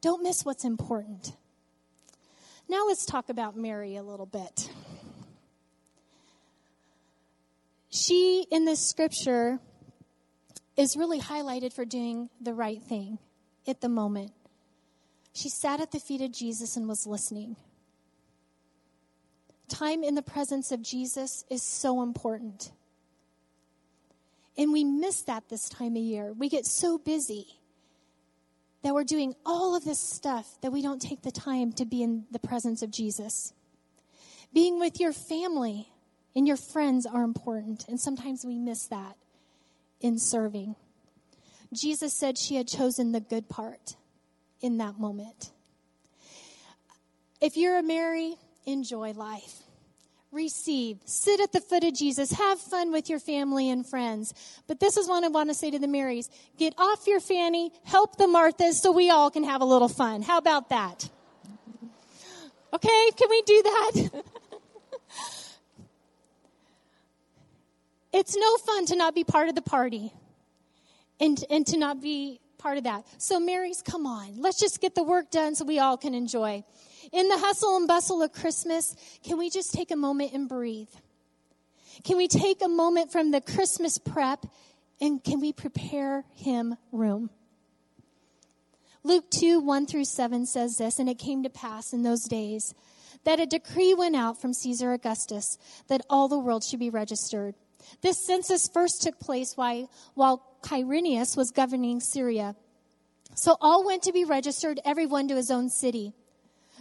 Don't 0.01 0.23
miss 0.23 0.45
what's 0.45 0.65
important. 0.65 1.35
Now 2.69 2.87
let's 2.87 3.07
talk 3.07 3.29
about 3.29 3.57
Mary 3.57 3.97
a 3.97 4.03
little 4.03 4.27
bit. 4.27 4.71
She, 7.91 8.47
in 8.51 8.65
this 8.65 8.81
scripture, 8.81 9.59
is 10.77 10.97
really 10.97 11.21
highlighted 11.21 11.73
for 11.73 11.85
doing 11.85 12.31
the 12.41 12.55
right 12.55 12.83
thing 12.83 13.19
at 13.67 13.81
the 13.81 13.89
moment. 13.89 14.33
She 15.33 15.49
sat 15.49 15.81
at 15.81 15.91
the 15.91 16.01
feet 16.01 16.21
of 16.21 16.33
Jesus 16.33 16.77
and 16.77 16.89
was 16.89 17.07
listening. 17.07 17.57
Time 19.69 20.03
in 20.03 20.15
the 20.15 20.23
presence 20.23 20.73
of 20.73 20.83
Jesus 20.83 21.45
is 21.51 21.63
so 21.63 22.03
important. 22.03 22.73
And 24.57 24.73
we 24.73 24.85
miss 24.85 25.23
that 25.23 25.49
this 25.49 25.69
time 25.69 25.97
of 25.97 26.03
year. 26.03 26.33
We 26.33 26.49
get 26.49 26.67
so 26.67 26.99
busy 26.99 27.61
that 28.83 28.95
we're 28.95 29.05
doing 29.05 29.35
all 29.45 29.77
of 29.77 29.85
this 29.85 30.01
stuff 30.01 30.61
that 30.63 30.73
we 30.73 30.83
don't 30.83 31.01
take 31.01 31.23
the 31.23 31.31
time 31.31 31.73
to 31.75 31.85
be 31.85 32.03
in 32.03 32.25
the 32.31 32.39
presence 32.39 32.83
of 32.83 32.91
Jesus. 32.91 33.53
Being 34.53 34.81
with 34.81 35.01
your 35.01 35.13
family 35.13 35.93
and 36.35 36.47
your 36.47 36.57
friends 36.57 37.07
are 37.07 37.23
important, 37.23 37.87
and 37.89 38.01
sometimes 38.01 38.45
we 38.45 38.59
miss 38.59 38.87
that 38.87 39.17
in 40.01 40.19
serving. 40.19 40.77
Jesus 41.73 42.13
said 42.13 42.39
she 42.39 42.57
had 42.57 42.69
chosen 42.69 43.13
the 43.13 43.21
good 43.21 43.49
part 43.49 43.97
in 44.61 44.79
that 44.79 44.99
moment. 44.99 45.51
If 47.41 47.57
you're 47.57 47.79
a 47.79 47.83
Mary, 47.83 48.37
enjoy 48.67 49.13
life. 49.13 49.63
Receive. 50.33 50.99
Sit 51.07 51.41
at 51.41 51.53
the 51.53 51.61
foot 51.61 51.83
of 51.83 51.95
Jesus. 51.95 52.31
Have 52.33 52.61
fun 52.61 52.93
with 52.93 53.11
your 53.11 53.19
family 53.19 53.69
and 53.69 53.85
friends. 53.85 54.33
But 54.69 54.79
this 54.79 54.97
is 54.97 55.09
what 55.09 55.25
I 55.25 55.29
want 55.29 55.51
to 55.51 55.55
say 55.55 55.73
to 55.73 55.79
the 55.79 55.89
Marys. 55.89 56.29
Get 56.57 56.75
off 56.79 57.07
your 57.07 57.19
fanny, 57.19 57.73
help 57.85 58.17
the 58.17 58.27
Marthas 58.27 58.75
so 58.75 58.93
we 58.93 59.11
all 59.11 59.31
can 59.31 59.43
have 59.43 59.61
a 59.61 59.65
little 59.65 59.89
fun. 59.89 60.23
How 60.23 60.39
about 60.39 60.69
that? 60.69 61.09
Okay, 62.73 63.11
can 63.17 63.29
we 63.29 63.43
do 63.43 63.63
that? 63.63 64.23
it's 68.13 68.37
no 68.37 68.57
fun 68.59 68.87
to 68.87 68.97
not 68.97 69.15
be 69.15 69.25
part 69.25 69.49
of 69.49 69.55
the 69.55 69.63
party 69.63 70.13
and, 71.21 71.43
and 71.51 71.67
to 71.67 71.79
not 71.79 72.01
be 72.01 72.41
part 72.59 72.79
of 72.79 72.85
that. 72.85 73.05
So, 73.19 73.41
Marys, 73.41 73.83
come 73.83 74.07
on. 74.07 74.41
Let's 74.41 74.59
just 74.59 74.81
get 74.81 74.95
the 74.95 75.03
work 75.03 75.31
done 75.31 75.55
so 75.55 75.65
we 75.65 75.79
all 75.79 75.97
can 75.97 76.15
enjoy. 76.15 76.65
In 77.13 77.29
the 77.29 77.39
hustle 77.39 77.77
and 77.77 77.89
bustle 77.89 78.23
of 78.23 78.33
Christmas, 78.33 78.95
can 79.25 79.39
we 79.39 79.51
just 79.51 79.73
take 79.73 79.91
a 79.91 79.97
moment 79.97 80.33
and 80.33 80.49
breathe? 80.49 80.91
Can 82.05 82.17
we 82.17 82.29
take 82.29 82.63
a 82.63 82.69
moment 82.69 83.13
from 83.13 83.31
the 83.31 83.41
Christmas 83.41 83.99
prep 83.99 84.47
and 85.01 85.23
can 85.23 85.41
we 85.41 85.53
prepare 85.53 86.25
him 86.35 86.77
room? 86.93 87.31
Luke 89.03 89.31
2 89.31 89.61
1 89.61 89.87
through 89.87 90.05
7 90.05 90.45
says 90.45 90.77
this, 90.77 90.99
and 90.99 91.09
it 91.09 91.19
came 91.19 91.43
to 91.43 91.51
pass 91.51 91.93
in 91.93 92.03
those 92.03 92.25
days 92.25 92.75
that 93.25 93.41
a 93.41 93.47
decree 93.47 93.95
went 93.95 94.17
out 94.17 94.41
from 94.41 94.53
Caesar 94.53 94.93
Augustus 94.93 95.59
that 95.89 96.05
all 96.11 96.29
the 96.29 96.39
world 96.39 96.65
should 96.65 96.79
be 96.79 96.91
registered. 96.91 97.55
This 98.03 98.25
census 98.27 98.69
first 98.69 99.03
took 99.03 99.19
place 99.19 99.57
while, 99.57 100.43
Quirinius 100.63 101.37
was 101.37 101.51
governing 101.51 102.01
Syria. 102.01 102.55
So 103.35 103.57
all 103.61 103.87
went 103.87 104.03
to 104.03 104.13
be 104.13 104.25
registered, 104.25 104.81
everyone 104.85 105.29
to 105.29 105.37
his 105.37 105.51
own 105.51 105.71
city. 105.71 106.13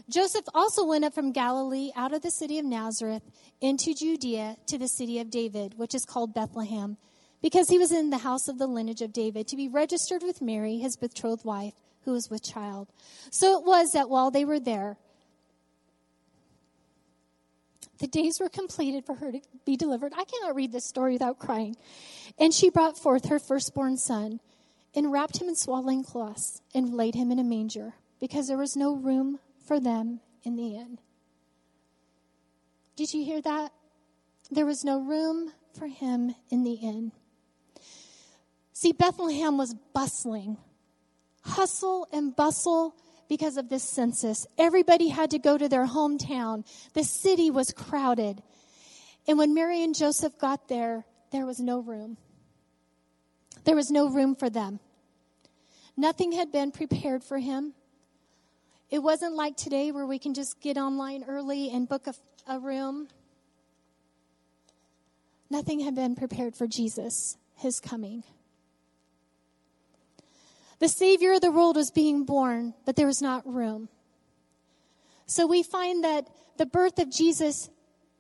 Joseph 0.10 0.46
also 0.54 0.86
went 0.86 1.06
up 1.06 1.14
from 1.14 1.32
Galilee 1.32 1.92
out 1.96 2.14
of 2.14 2.22
the 2.22 2.32
city 2.32 2.58
of 2.58 2.66
Nazareth 2.66 3.24
into 3.62 3.94
Judea 3.94 4.58
to 4.68 4.78
the 4.78 4.88
city 4.88 5.20
of 5.20 5.30
David, 5.30 5.78
which 5.78 5.94
is 5.94 6.06
called 6.06 6.34
Bethlehem, 6.34 6.98
because 7.42 7.70
he 7.70 7.78
was 7.78 7.92
in 7.92 8.10
the 8.10 8.18
house 8.18 8.48
of 8.48 8.58
the 8.58 8.68
lineage 8.68 9.02
of 9.02 9.14
David, 9.14 9.48
to 9.48 9.56
be 9.56 9.68
registered 9.68 10.24
with 10.24 10.42
Mary, 10.42 10.78
his 10.78 10.98
betrothed 10.98 11.46
wife, 11.46 11.74
who 12.06 12.14
was 12.14 12.30
with 12.30 12.44
child. 12.44 12.88
So 13.30 13.60
it 13.60 13.66
was 13.66 13.92
that 13.92 14.10
while 14.10 14.32
they 14.32 14.46
were 14.46 14.60
there, 14.60 14.98
the 18.00 18.08
days 18.08 18.40
were 18.40 18.50
completed 18.50 19.06
for 19.06 19.16
her 19.16 19.32
to 19.32 19.42
be 19.66 19.76
delivered. 19.76 20.14
I 20.16 20.24
cannot 20.24 20.56
read 20.56 20.72
this 20.72 20.86
story 20.86 21.14
without 21.14 21.38
crying. 21.38 21.76
And 22.38 22.54
she 22.54 22.70
brought 22.70 22.98
forth 22.98 23.28
her 23.30 23.40
firstborn 23.40 23.98
son 23.98 24.40
and 24.96 25.12
wrapped 25.12 25.42
him 25.42 25.50
in 25.50 25.56
swaddling 25.56 26.04
cloths 26.04 26.62
and 26.74 26.94
laid 26.94 27.16
him 27.16 27.32
in 27.32 27.40
a 27.40 27.44
manger 27.44 27.94
because 28.20 28.48
there 28.48 28.58
was 28.58 28.76
no 28.76 28.96
room 28.96 29.40
for 29.66 29.80
them 29.80 30.22
in 30.44 30.56
the 30.56 30.76
inn. 30.76 31.00
Did 32.96 33.14
you 33.14 33.24
hear 33.24 33.42
that? 33.42 33.72
There 34.50 34.66
was 34.66 34.84
no 34.84 35.00
room 35.00 35.52
for 35.78 35.88
him 35.88 36.36
in 36.50 36.64
the 36.64 36.74
inn. 36.74 37.12
See, 38.74 38.94
Bethlehem 38.94 39.58
was 39.58 39.76
bustling, 39.94 40.58
hustle 41.44 42.08
and 42.14 42.36
bustle 42.36 42.96
because 43.30 43.58
of 43.58 43.70
this 43.70 43.84
census. 43.84 44.46
Everybody 44.58 45.08
had 45.08 45.32
to 45.32 45.40
go 45.40 45.58
to 45.58 45.70
their 45.70 45.86
hometown. 45.86 46.66
The 46.94 47.04
city 47.04 47.52
was 47.52 47.72
crowded. 47.72 48.42
And 49.28 49.38
when 49.38 49.54
Mary 49.54 49.84
and 49.84 49.96
Joseph 49.96 50.38
got 50.40 50.68
there, 50.68 51.06
there 51.32 51.46
was 51.46 51.60
no 51.60 51.80
room. 51.80 52.18
There 53.64 53.76
was 53.76 53.92
no 53.92 54.10
room 54.10 54.36
for 54.36 54.50
them. 54.50 54.80
Nothing 55.96 56.32
had 56.32 56.52
been 56.52 56.72
prepared 56.72 57.24
for 57.24 57.38
him. 57.38 57.74
It 58.90 59.00
wasn't 59.00 59.36
like 59.36 59.56
today 59.56 59.92
where 59.92 60.08
we 60.08 60.18
can 60.18 60.34
just 60.34 60.60
get 60.60 60.78
online 60.78 61.24
early 61.28 61.70
and 61.70 61.88
book 61.88 62.08
a, 62.08 62.16
a 62.48 62.60
room. 62.60 63.08
Nothing 65.52 65.82
had 65.82 65.94
been 65.94 66.16
prepared 66.16 66.56
for 66.56 66.66
Jesus, 66.66 67.38
his 67.56 67.80
coming. 67.80 68.24
The 70.80 70.88
Savior 70.88 71.34
of 71.34 71.42
the 71.42 71.52
world 71.52 71.76
was 71.76 71.92
being 71.92 72.24
born, 72.24 72.74
but 72.86 72.96
there 72.96 73.08
was 73.08 73.22
not 73.22 73.46
room. 73.46 73.90
So 75.26 75.46
we 75.46 75.62
find 75.62 76.04
that 76.04 76.28
the 76.58 76.66
birth 76.66 77.00
of 77.00 77.12
Jesus 77.12 77.70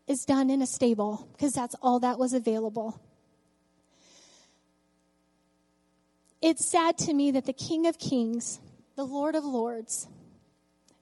is 0.08 0.26
done 0.26 0.50
in 0.50 0.62
a 0.62 0.68
stable 0.68 1.28
because 1.34 1.54
that's 1.54 1.76
all 1.82 2.00
that 2.00 2.20
was 2.20 2.34
available. 2.34 3.00
It's 6.42 6.66
sad 6.66 6.98
to 7.00 7.14
me 7.14 7.32
that 7.32 7.46
the 7.46 7.54
King 7.54 7.88
of 7.88 7.98
Kings, 7.98 8.60
the 8.96 9.04
Lord 9.04 9.36
of 9.36 9.44
Lords, 9.44 10.08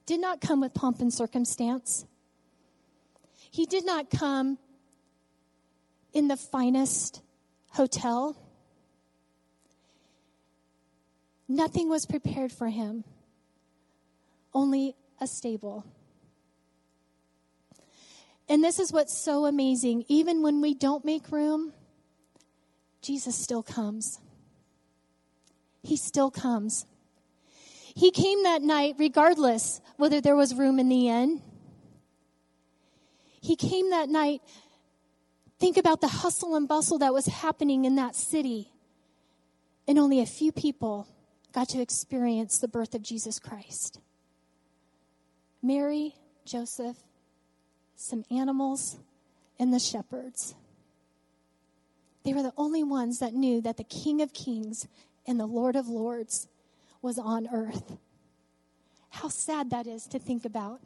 did 0.06 0.20
not 0.20 0.40
come 0.40 0.60
with 0.60 0.74
pomp 0.74 1.00
and 1.00 1.12
circumstance. 1.12 2.06
He 3.50 3.66
did 3.66 3.84
not 3.84 4.10
come 4.10 4.58
in 6.12 6.28
the 6.28 6.36
finest 6.36 7.22
hotel. 7.70 8.36
Nothing 11.48 11.88
was 11.88 12.04
prepared 12.04 12.52
for 12.52 12.68
him, 12.68 13.04
only 14.52 14.94
a 15.18 15.26
stable. 15.26 15.86
And 18.50 18.62
this 18.62 18.78
is 18.78 18.92
what's 18.92 19.16
so 19.16 19.46
amazing. 19.46 20.04
Even 20.08 20.42
when 20.42 20.60
we 20.60 20.74
don't 20.74 21.04
make 21.04 21.30
room, 21.30 21.72
Jesus 23.00 23.34
still 23.34 23.62
comes. 23.62 24.18
He 25.82 25.96
still 25.96 26.30
comes. 26.30 26.86
He 27.94 28.10
came 28.10 28.42
that 28.42 28.62
night 28.62 28.96
regardless 28.98 29.80
whether 29.96 30.20
there 30.20 30.36
was 30.36 30.54
room 30.54 30.78
in 30.78 30.88
the 30.88 31.08
inn. 31.08 31.42
He 33.40 33.56
came 33.56 33.90
that 33.90 34.08
night. 34.08 34.42
Think 35.58 35.76
about 35.76 36.00
the 36.00 36.08
hustle 36.08 36.54
and 36.56 36.68
bustle 36.68 36.98
that 36.98 37.12
was 37.12 37.26
happening 37.26 37.84
in 37.84 37.96
that 37.96 38.14
city. 38.14 38.70
And 39.86 39.98
only 39.98 40.20
a 40.20 40.26
few 40.26 40.52
people 40.52 41.08
got 41.58 41.70
to 41.70 41.82
experience 41.82 42.58
the 42.58 42.68
birth 42.68 42.94
of 42.94 43.02
Jesus 43.02 43.40
Christ. 43.40 43.98
Mary, 45.60 46.14
Joseph, 46.44 46.96
some 47.96 48.24
animals, 48.30 49.00
and 49.58 49.74
the 49.74 49.80
shepherds. 49.80 50.54
They 52.22 52.32
were 52.32 52.44
the 52.44 52.52
only 52.56 52.84
ones 52.84 53.18
that 53.18 53.34
knew 53.34 53.60
that 53.62 53.76
the 53.76 53.82
King 53.82 54.22
of 54.22 54.32
Kings 54.32 54.86
and 55.26 55.40
the 55.40 55.46
Lord 55.46 55.74
of 55.74 55.88
Lords 55.88 56.46
was 57.02 57.18
on 57.18 57.48
earth. 57.52 57.96
How 59.10 59.28
sad 59.28 59.70
that 59.70 59.88
is 59.88 60.06
to 60.12 60.20
think 60.20 60.44
about. 60.44 60.80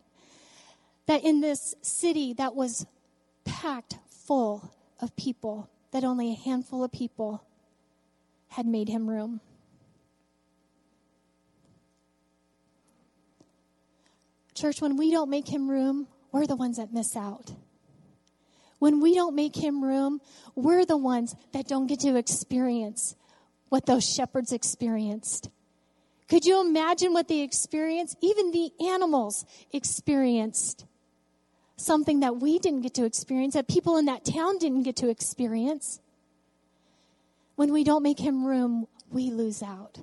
That 1.04 1.22
in 1.22 1.42
this 1.42 1.74
city 1.82 2.32
that 2.38 2.54
was 2.54 2.86
packed 3.44 3.98
full 4.08 4.72
of 5.00 5.14
people, 5.16 5.68
that 5.90 6.02
only 6.02 6.32
a 6.32 6.34
handful 6.34 6.82
of 6.82 6.92
people 6.92 7.44
had 8.48 8.64
made 8.64 8.88
him 8.88 9.06
room. 9.06 9.42
Church, 14.54 14.80
when 14.80 14.96
we 14.96 15.10
don't 15.10 15.30
make 15.30 15.48
him 15.48 15.68
room, 15.68 16.06
we're 16.30 16.46
the 16.46 16.56
ones 16.56 16.76
that 16.76 16.92
miss 16.92 17.16
out. 17.16 17.52
When 18.78 19.00
we 19.00 19.14
don't 19.14 19.34
make 19.34 19.56
him 19.56 19.82
room, 19.82 20.20
we're 20.54 20.84
the 20.84 20.96
ones 20.96 21.34
that 21.52 21.68
don't 21.68 21.86
get 21.86 22.00
to 22.00 22.16
experience 22.16 23.14
what 23.68 23.86
those 23.86 24.04
shepherds 24.04 24.52
experienced. 24.52 25.48
Could 26.28 26.44
you 26.44 26.60
imagine 26.60 27.12
what 27.12 27.28
they 27.28 27.40
experienced? 27.42 28.16
Even 28.20 28.50
the 28.50 28.70
animals 28.88 29.44
experienced 29.72 30.86
something 31.76 32.20
that 32.20 32.38
we 32.38 32.58
didn't 32.58 32.82
get 32.82 32.94
to 32.94 33.04
experience, 33.04 33.54
that 33.54 33.68
people 33.68 33.96
in 33.96 34.06
that 34.06 34.24
town 34.24 34.58
didn't 34.58 34.82
get 34.82 34.96
to 34.96 35.08
experience. 35.08 36.00
When 37.56 37.72
we 37.72 37.84
don't 37.84 38.02
make 38.02 38.18
him 38.18 38.44
room, 38.44 38.86
we 39.10 39.30
lose 39.30 39.62
out. 39.62 39.98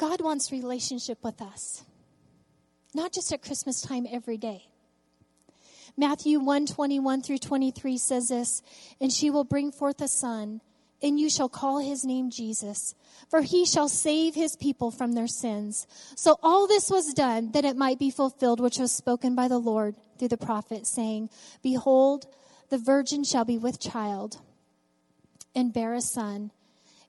God 0.00 0.22
wants 0.22 0.50
relationship 0.50 1.18
with 1.22 1.42
us, 1.42 1.84
not 2.94 3.12
just 3.12 3.34
at 3.34 3.42
Christmas 3.42 3.82
time 3.82 4.06
every 4.10 4.38
day. 4.38 4.64
Matthew 5.94 6.40
1 6.40 6.64
21 6.68 7.20
through 7.20 7.36
23 7.36 7.98
says 7.98 8.28
this, 8.28 8.62
and 8.98 9.12
she 9.12 9.28
will 9.28 9.44
bring 9.44 9.70
forth 9.70 10.00
a 10.00 10.08
son, 10.08 10.62
and 11.02 11.20
you 11.20 11.28
shall 11.28 11.50
call 11.50 11.80
his 11.80 12.02
name 12.02 12.30
Jesus, 12.30 12.94
for 13.28 13.42
he 13.42 13.66
shall 13.66 13.90
save 13.90 14.34
his 14.34 14.56
people 14.56 14.90
from 14.90 15.12
their 15.12 15.26
sins. 15.26 15.86
So 16.16 16.38
all 16.42 16.66
this 16.66 16.88
was 16.88 17.12
done 17.12 17.52
that 17.52 17.66
it 17.66 17.76
might 17.76 17.98
be 17.98 18.10
fulfilled, 18.10 18.58
which 18.58 18.78
was 18.78 18.92
spoken 18.92 19.34
by 19.34 19.48
the 19.48 19.58
Lord 19.58 19.96
through 20.18 20.28
the 20.28 20.38
prophet, 20.38 20.86
saying, 20.86 21.28
Behold, 21.62 22.24
the 22.70 22.78
virgin 22.78 23.22
shall 23.22 23.44
be 23.44 23.58
with 23.58 23.78
child 23.78 24.38
and 25.54 25.74
bear 25.74 25.92
a 25.92 26.00
son, 26.00 26.52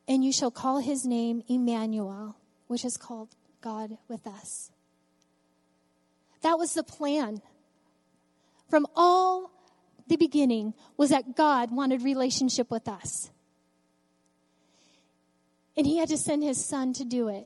and 0.09 0.25
you 0.25 0.33
shall 0.33 0.51
call 0.51 0.79
his 0.79 1.05
name 1.05 1.41
Emmanuel, 1.47 2.35
which 2.71 2.85
is 2.85 2.95
called 2.95 3.27
God 3.59 3.97
with 4.07 4.25
us. 4.25 4.71
That 6.41 6.57
was 6.57 6.73
the 6.73 6.83
plan 6.83 7.41
from 8.69 8.87
all 8.95 9.51
the 10.07 10.15
beginning 10.15 10.73
was 10.95 11.09
that 11.09 11.35
God 11.35 11.69
wanted 11.69 12.01
relationship 12.01 12.71
with 12.71 12.87
us. 12.87 13.29
And 15.75 15.85
he 15.85 15.97
had 15.97 16.07
to 16.09 16.17
send 16.17 16.43
his 16.43 16.63
son 16.63 16.93
to 16.93 17.03
do 17.03 17.27
it. 17.27 17.45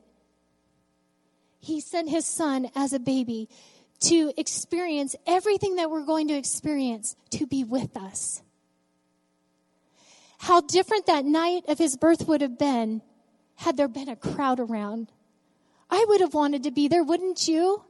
He 1.58 1.80
sent 1.80 2.08
his 2.08 2.24
son 2.24 2.70
as 2.76 2.92
a 2.92 3.00
baby 3.00 3.48
to 4.02 4.32
experience 4.36 5.16
everything 5.26 5.74
that 5.74 5.90
we're 5.90 6.06
going 6.06 6.28
to 6.28 6.34
experience 6.34 7.16
to 7.30 7.48
be 7.48 7.64
with 7.64 7.96
us. 7.96 8.42
How 10.38 10.60
different 10.60 11.06
that 11.06 11.24
night 11.24 11.64
of 11.66 11.78
his 11.78 11.96
birth 11.96 12.28
would 12.28 12.42
have 12.42 12.56
been 12.56 13.02
had 13.56 13.76
there 13.76 13.88
been 13.88 14.08
a 14.08 14.16
crowd 14.16 14.60
around. 14.60 15.10
I 15.90 16.04
would 16.08 16.20
have 16.20 16.34
wanted 16.34 16.64
to 16.64 16.70
be 16.70 16.88
there, 16.88 17.04
wouldn't 17.04 17.46
you? 17.46 17.82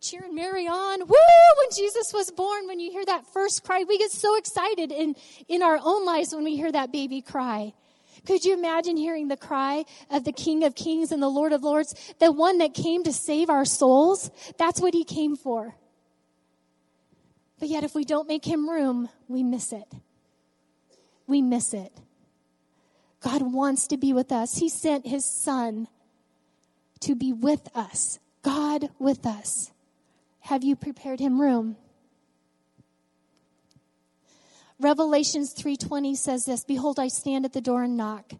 cheering 0.00 0.34
Mary 0.34 0.66
on. 0.66 1.00
Woo! 1.00 1.16
When 1.58 1.68
Jesus 1.76 2.12
was 2.12 2.30
born, 2.30 2.66
when 2.66 2.80
you 2.80 2.90
hear 2.90 3.04
that 3.04 3.26
first 3.32 3.64
cry, 3.64 3.84
we 3.86 3.98
get 3.98 4.10
so 4.10 4.36
excited 4.36 4.90
in, 4.90 5.14
in 5.48 5.62
our 5.62 5.78
own 5.82 6.04
lives 6.04 6.34
when 6.34 6.44
we 6.44 6.56
hear 6.56 6.72
that 6.72 6.90
baby 6.90 7.20
cry. 7.20 7.72
Could 8.26 8.44
you 8.44 8.54
imagine 8.54 8.96
hearing 8.96 9.28
the 9.28 9.36
cry 9.36 9.84
of 10.10 10.24
the 10.24 10.32
King 10.32 10.64
of 10.64 10.74
Kings 10.74 11.12
and 11.12 11.22
the 11.22 11.28
Lord 11.28 11.52
of 11.52 11.62
Lords, 11.62 11.94
the 12.18 12.32
one 12.32 12.58
that 12.58 12.74
came 12.74 13.04
to 13.04 13.12
save 13.12 13.48
our 13.48 13.64
souls? 13.64 14.30
That's 14.58 14.80
what 14.80 14.94
he 14.94 15.04
came 15.04 15.36
for. 15.36 15.74
But 17.58 17.68
yet, 17.68 17.84
if 17.84 17.94
we 17.94 18.04
don't 18.04 18.28
make 18.28 18.44
him 18.44 18.68
room, 18.68 19.08
we 19.28 19.42
miss 19.42 19.72
it. 19.72 19.92
We 21.26 21.42
miss 21.42 21.74
it. 21.74 21.92
God 23.20 23.42
wants 23.52 23.86
to 23.88 23.96
be 23.96 24.12
with 24.12 24.32
us. 24.32 24.58
He 24.58 24.68
sent 24.68 25.06
his 25.06 25.24
son 25.24 25.88
to 27.00 27.14
be 27.14 27.32
with 27.32 27.68
us. 27.74 28.18
God 28.42 28.88
with 28.98 29.26
us. 29.26 29.70
Have 30.40 30.64
you 30.64 30.74
prepared 30.74 31.20
him 31.20 31.40
room? 31.40 31.76
Revelations 34.78 35.52
3:20 35.52 36.16
says 36.16 36.46
this, 36.46 36.64
behold 36.64 36.98
I 36.98 37.08
stand 37.08 37.44
at 37.44 37.52
the 37.52 37.60
door 37.60 37.82
and 37.82 37.98
knock. 37.98 38.32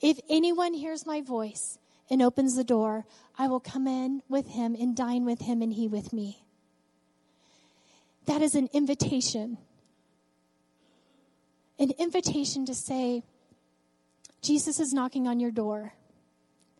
If 0.00 0.20
anyone 0.28 0.74
hears 0.74 1.04
my 1.04 1.20
voice 1.20 1.78
and 2.08 2.22
opens 2.22 2.54
the 2.54 2.62
door, 2.62 3.04
I 3.36 3.48
will 3.48 3.60
come 3.60 3.88
in 3.88 4.22
with 4.28 4.48
him 4.48 4.76
and 4.78 4.94
dine 4.94 5.24
with 5.24 5.40
him 5.40 5.60
and 5.60 5.72
he 5.72 5.88
with 5.88 6.12
me. 6.12 6.44
That 8.26 8.42
is 8.42 8.54
an 8.54 8.68
invitation. 8.72 9.58
An 11.80 11.90
invitation 11.98 12.64
to 12.66 12.74
say, 12.74 13.24
Jesus 14.42 14.80
is 14.80 14.92
knocking 14.92 15.26
on 15.26 15.40
your 15.40 15.50
door. 15.50 15.92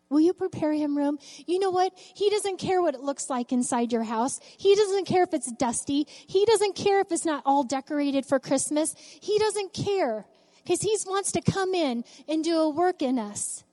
Will 0.09 0.19
you 0.19 0.33
prepare 0.33 0.73
him 0.73 0.97
room? 0.97 1.19
You 1.45 1.59
know 1.59 1.69
what? 1.69 1.93
He 1.95 2.29
doesn't 2.31 2.57
care 2.57 2.81
what 2.81 2.95
it 2.95 3.01
looks 3.01 3.29
like 3.29 3.51
inside 3.51 3.91
your 3.91 4.03
house. 4.03 4.39
He 4.57 4.75
doesn't 4.75 5.05
care 5.05 5.23
if 5.23 5.33
it's 5.33 5.51
dusty. 5.51 6.07
He 6.07 6.45
doesn't 6.45 6.75
care 6.75 6.99
if 6.99 7.11
it's 7.11 7.25
not 7.25 7.43
all 7.45 7.63
decorated 7.63 8.25
for 8.25 8.39
Christmas. 8.39 8.95
He 8.97 9.37
doesn't 9.37 9.73
care 9.73 10.25
because 10.63 10.81
he 10.81 10.97
wants 11.05 11.31
to 11.33 11.41
come 11.41 11.75
in 11.75 12.03
and 12.27 12.43
do 12.43 12.57
a 12.57 12.69
work 12.69 13.03
in 13.03 13.19
us. 13.19 13.63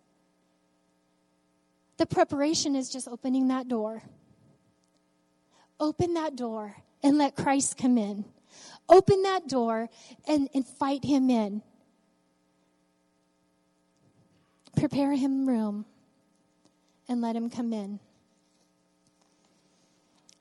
The 1.97 2.07
preparation 2.07 2.77
is 2.77 2.91
just 2.91 3.09
opening 3.09 3.49
that 3.49 3.69
door. 3.69 4.03
Open 5.81 6.15
that 6.15 6.37
door 6.37 6.77
and 7.03 7.17
let 7.17 7.35
Christ 7.35 7.79
come 7.79 7.97
in. 7.97 8.27
Open 8.89 9.23
that 9.23 9.49
door 9.49 9.89
and 10.29 10.49
invite 10.53 11.05
him 11.05 11.31
in. 11.31 11.63
Prepare 14.77 15.15
him 15.15 15.49
room 15.49 15.87
and 17.09 17.21
let 17.21 17.35
him 17.35 17.51
come 17.51 17.73
in. 17.73 17.99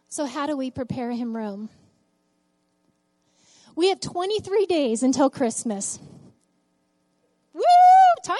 So, 0.10 0.26
how 0.26 0.46
do 0.46 0.56
we 0.56 0.72
prepare 0.72 1.12
him 1.12 1.36
room? 1.36 1.70
We 3.76 3.90
have 3.90 4.00
23 4.00 4.66
days 4.66 5.04
until 5.04 5.30
Christmas. 5.30 6.00
Woo! 7.54 7.62
Tyler, 8.24 8.38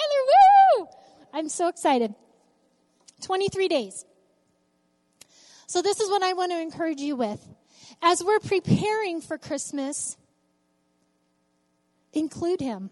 woo! 0.78 0.86
I'm 1.32 1.48
so 1.48 1.68
excited. 1.68 2.14
23 3.22 3.68
days. 3.68 4.04
So, 5.66 5.82
this 5.82 6.00
is 6.00 6.08
what 6.08 6.22
I 6.22 6.32
want 6.32 6.52
to 6.52 6.60
encourage 6.60 7.00
you 7.00 7.16
with. 7.16 7.46
As 8.00 8.22
we're 8.22 8.40
preparing 8.40 9.20
for 9.20 9.36
Christmas, 9.36 10.16
include 12.12 12.60
him 12.60 12.90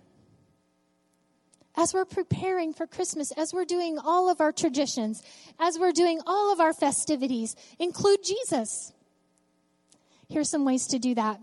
as 1.76 1.92
we're 1.92 2.04
preparing 2.04 2.72
for 2.72 2.86
Christmas, 2.86 3.32
as 3.32 3.52
we're 3.52 3.64
doing 3.64 3.98
all 3.98 4.30
of 4.30 4.40
our 4.40 4.52
traditions, 4.52 5.22
as 5.58 5.78
we're 5.78 5.92
doing 5.92 6.20
all 6.26 6.52
of 6.52 6.60
our 6.60 6.72
festivities, 6.72 7.56
include 7.78 8.22
Jesus. 8.24 8.92
Here's 10.28 10.48
some 10.48 10.64
ways 10.64 10.86
to 10.88 10.98
do 10.98 11.14
that. 11.16 11.40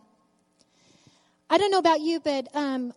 I 1.50 1.58
don't 1.58 1.72
know 1.72 1.80
about 1.80 2.00
you, 2.00 2.22
but 2.22 2.48
um, 2.56 2.94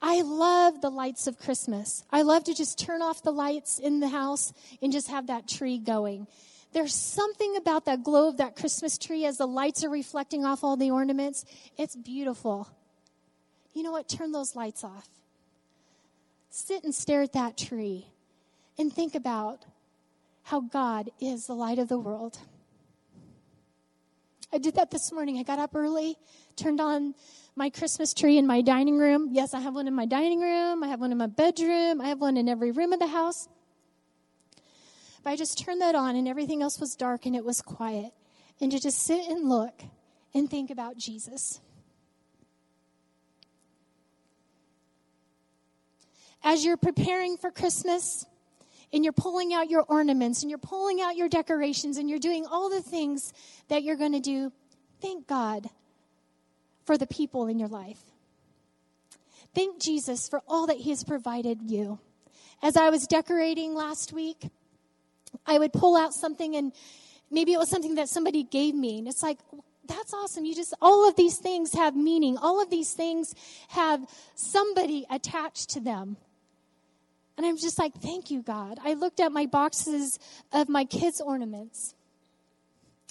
I 0.00 0.22
love 0.22 0.80
the 0.80 0.90
lights 0.90 1.26
of 1.26 1.38
Christmas. 1.38 2.04
I 2.10 2.22
love 2.22 2.44
to 2.44 2.54
just 2.54 2.78
turn 2.78 3.02
off 3.02 3.22
the 3.22 3.32
lights 3.32 3.80
in 3.80 3.98
the 3.98 4.08
house 4.08 4.52
and 4.80 4.92
just 4.92 5.08
have 5.08 5.26
that 5.26 5.48
tree 5.48 5.78
going. 5.78 6.28
There's 6.72 6.94
something 6.94 7.56
about 7.56 7.86
that 7.86 8.04
glow 8.04 8.28
of 8.28 8.36
that 8.36 8.54
Christmas 8.54 8.96
tree 8.96 9.24
as 9.24 9.38
the 9.38 9.46
lights 9.46 9.82
are 9.82 9.90
reflecting 9.90 10.44
off 10.44 10.62
all 10.62 10.76
the 10.76 10.92
ornaments. 10.92 11.44
It's 11.76 11.96
beautiful. 11.96 12.68
You 13.74 13.82
know 13.82 13.92
what? 13.92 14.08
Turn 14.08 14.32
those 14.32 14.54
lights 14.54 14.84
off 14.84 15.08
sit 16.50 16.84
and 16.84 16.94
stare 16.94 17.22
at 17.22 17.32
that 17.32 17.56
tree 17.56 18.06
and 18.78 18.92
think 18.92 19.14
about 19.14 19.64
how 20.42 20.60
God 20.60 21.10
is 21.20 21.46
the 21.46 21.54
light 21.54 21.78
of 21.78 21.88
the 21.88 21.98
world. 21.98 22.38
I 24.52 24.58
did 24.58 24.76
that 24.76 24.90
this 24.90 25.12
morning. 25.12 25.38
I 25.38 25.42
got 25.42 25.58
up 25.58 25.74
early, 25.74 26.16
turned 26.56 26.80
on 26.80 27.14
my 27.54 27.68
Christmas 27.68 28.14
tree 28.14 28.38
in 28.38 28.46
my 28.46 28.62
dining 28.62 28.96
room. 28.96 29.28
Yes, 29.32 29.52
I 29.52 29.60
have 29.60 29.74
one 29.74 29.86
in 29.86 29.94
my 29.94 30.06
dining 30.06 30.40
room. 30.40 30.82
I 30.82 30.88
have 30.88 31.00
one 31.00 31.12
in 31.12 31.18
my 31.18 31.26
bedroom. 31.26 32.00
I 32.00 32.08
have 32.08 32.20
one 32.20 32.36
in 32.36 32.48
every 32.48 32.70
room 32.70 32.92
of 32.92 32.98
the 32.98 33.08
house. 33.08 33.48
But 35.22 35.30
I 35.30 35.36
just 35.36 35.58
turned 35.58 35.82
that 35.82 35.94
on 35.94 36.16
and 36.16 36.26
everything 36.26 36.62
else 36.62 36.80
was 36.80 36.94
dark 36.94 37.26
and 37.26 37.36
it 37.36 37.44
was 37.44 37.60
quiet. 37.60 38.12
And 38.60 38.72
to 38.72 38.80
just 38.80 38.98
sit 39.00 39.28
and 39.28 39.48
look 39.48 39.82
and 40.32 40.48
think 40.48 40.70
about 40.70 40.96
Jesus. 40.96 41.60
As 46.42 46.64
you're 46.64 46.76
preparing 46.76 47.36
for 47.36 47.50
Christmas 47.50 48.24
and 48.92 49.04
you're 49.04 49.12
pulling 49.12 49.52
out 49.52 49.68
your 49.68 49.82
ornaments 49.82 50.42
and 50.42 50.50
you're 50.50 50.58
pulling 50.58 51.00
out 51.00 51.16
your 51.16 51.28
decorations 51.28 51.98
and 51.98 52.08
you're 52.08 52.18
doing 52.18 52.46
all 52.46 52.70
the 52.70 52.80
things 52.80 53.32
that 53.68 53.82
you're 53.82 53.96
going 53.96 54.12
to 54.12 54.20
do, 54.20 54.52
thank 55.00 55.26
God 55.26 55.68
for 56.86 56.96
the 56.96 57.06
people 57.06 57.46
in 57.46 57.58
your 57.58 57.68
life. 57.68 58.00
Thank 59.54 59.80
Jesus 59.80 60.28
for 60.28 60.42
all 60.48 60.66
that 60.68 60.78
He 60.78 60.90
has 60.90 61.04
provided 61.04 61.62
you. 61.62 61.98
As 62.62 62.76
I 62.76 62.90
was 62.90 63.06
decorating 63.06 63.74
last 63.74 64.12
week, 64.12 64.48
I 65.46 65.58
would 65.58 65.72
pull 65.72 65.96
out 65.96 66.14
something 66.14 66.56
and 66.56 66.72
maybe 67.30 67.52
it 67.52 67.58
was 67.58 67.68
something 67.68 67.96
that 67.96 68.08
somebody 68.08 68.42
gave 68.42 68.74
me. 68.74 68.98
And 68.98 69.08
it's 69.08 69.22
like, 69.22 69.38
that's 69.86 70.12
awesome. 70.12 70.44
You 70.44 70.54
just, 70.54 70.74
all 70.80 71.08
of 71.08 71.16
these 71.16 71.38
things 71.38 71.72
have 71.74 71.96
meaning. 71.96 72.36
All 72.36 72.62
of 72.62 72.70
these 72.70 72.92
things 72.92 73.34
have 73.68 74.06
somebody 74.34 75.06
attached 75.10 75.70
to 75.70 75.80
them. 75.80 76.16
And 77.38 77.46
I'm 77.46 77.56
just 77.56 77.78
like, 77.78 77.94
thank 77.94 78.32
you, 78.32 78.42
God. 78.42 78.78
I 78.84 78.94
looked 78.94 79.20
at 79.20 79.30
my 79.30 79.46
boxes 79.46 80.18
of 80.52 80.68
my 80.68 80.84
kids' 80.84 81.20
ornaments. 81.20 81.94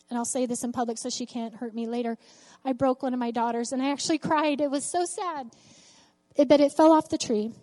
And 0.09 0.17
I'll 0.17 0.25
say 0.25 0.45
this 0.45 0.65
in 0.65 0.73
public 0.73 0.97
so 0.97 1.09
she 1.09 1.25
can't 1.25 1.55
hurt 1.55 1.73
me 1.73 1.87
later. 1.87 2.17
I 2.65 2.73
broke 2.73 3.03
one 3.03 3.13
of 3.13 3.21
my 3.21 3.31
daughters 3.31 3.71
and 3.71 3.81
I 3.81 3.89
actually 3.91 4.17
cried. 4.29 4.59
It 4.59 4.69
was 4.69 4.83
so 4.83 5.05
sad. 5.05 5.49
it, 6.35 6.49
but 6.49 6.59
it 6.59 6.73
fell 6.73 6.91
off 6.91 7.07
the 7.07 7.17
tree. 7.17 7.53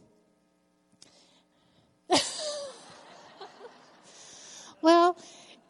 well, 4.81 5.18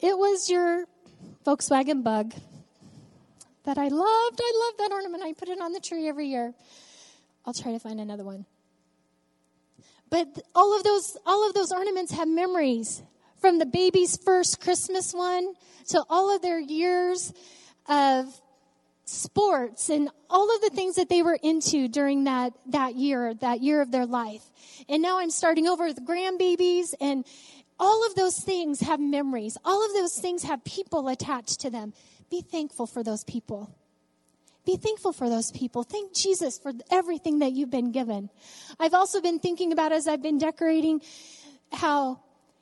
it 0.00 0.16
was 0.16 0.48
your 0.48 0.85
Volkswagen 1.44 2.04
bug 2.04 2.35
that 3.64 3.78
I 3.78 3.88
loved. 3.88 4.40
I 4.40 4.52
love 4.64 4.74
that 4.78 4.92
ornament. 4.92 5.24
I 5.24 5.33
put 5.33 5.48
it 5.48 5.61
on 5.61 5.72
the 5.72 5.80
tree 5.80 6.07
every 6.07 6.28
year. 6.28 6.54
I'll 7.44 7.52
try 7.52 7.72
to 7.72 7.80
find 7.80 8.00
another 8.00 8.22
one. 8.22 8.46
But 10.14 10.38
all 10.55 10.77
of 10.77 10.85
those, 10.85 11.16
all 11.27 11.48
of 11.48 11.55
those 11.55 11.72
ornaments 11.72 12.12
have 12.12 12.29
memories 12.29 13.03
from 13.40 13.59
the 13.59 13.66
baby's 13.66 14.16
first 14.16 14.61
Christmas 14.61 15.12
one 15.12 15.55
to 15.88 16.05
all 16.09 16.33
of 16.33 16.40
their 16.40 16.61
years 16.61 17.33
of 17.88 18.33
sports 19.07 19.88
and 19.88 20.09
all 20.31 20.55
of 20.55 20.61
the 20.62 20.70
things 20.70 20.94
that 20.94 21.09
they 21.09 21.22
were 21.24 21.37
into 21.42 21.88
during 21.88 22.22
that, 22.24 22.53
that 22.66 22.94
year, 22.94 23.35
that 23.35 23.61
year 23.61 23.81
of 23.81 23.90
their 23.90 24.07
life. 24.07 24.42
And 24.88 25.03
now 25.03 25.18
I'm 25.18 25.31
starting 25.31 25.66
over 25.66 25.85
with 25.85 26.07
grandbabies 26.07 26.94
and 27.00 27.27
all 27.81 28.07
of 28.07 28.14
those 28.14 28.38
things 28.38 28.83
have 28.83 29.00
memories. 29.00 29.59
All 29.64 29.85
of 29.85 29.94
those 29.94 30.16
things 30.16 30.44
have 30.44 30.62
people 30.62 31.09
attached 31.09 31.62
to 31.62 31.70
them. 31.70 31.92
Be 32.31 32.40
thankful 32.40 32.87
for 32.87 33.03
those 33.03 33.24
people. 33.24 33.74
Be 34.64 34.77
thankful 34.77 35.12
for 35.12 35.29
those 35.29 35.50
people. 35.53 35.83
Thank 35.83 36.14
Jesus 36.14 36.59
for 36.59 36.72
everything 36.90 37.40
that 37.40 37.53
you've 37.53 37.70
been 37.70 37.92
given. 37.92 38.31
I've 38.81 38.94
also 38.94 39.20
been 39.20 39.38
thinking 39.38 39.72
about 39.72 39.92
as 39.92 40.09
I've 40.09 40.22
been 40.22 40.38
decorating 40.38 41.03
how 41.70 42.20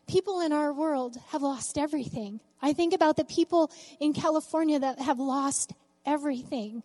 people 0.08 0.40
in 0.40 0.52
our 0.52 0.72
world 0.72 1.16
have 1.28 1.42
lost 1.42 1.78
everything. 1.78 2.40
I 2.60 2.72
think 2.72 2.92
about 2.92 3.16
the 3.16 3.24
people 3.24 3.70
in 4.00 4.14
California 4.14 4.80
that 4.80 4.98
have 4.98 5.20
lost 5.20 5.72
everything. 6.04 6.82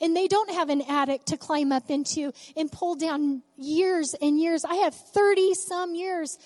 And 0.00 0.16
they 0.16 0.28
don't 0.28 0.50
have 0.50 0.70
an 0.70 0.82
attic 0.88 1.26
to 1.26 1.36
climb 1.36 1.70
up 1.70 1.90
into 1.90 2.32
and 2.56 2.72
pull 2.72 2.94
down 2.94 3.42
years 3.58 4.14
and 4.20 4.40
years. 4.40 4.64
I 4.64 4.76
have 4.76 4.94
30 4.94 5.54
some 5.54 5.94
years. 5.94 6.38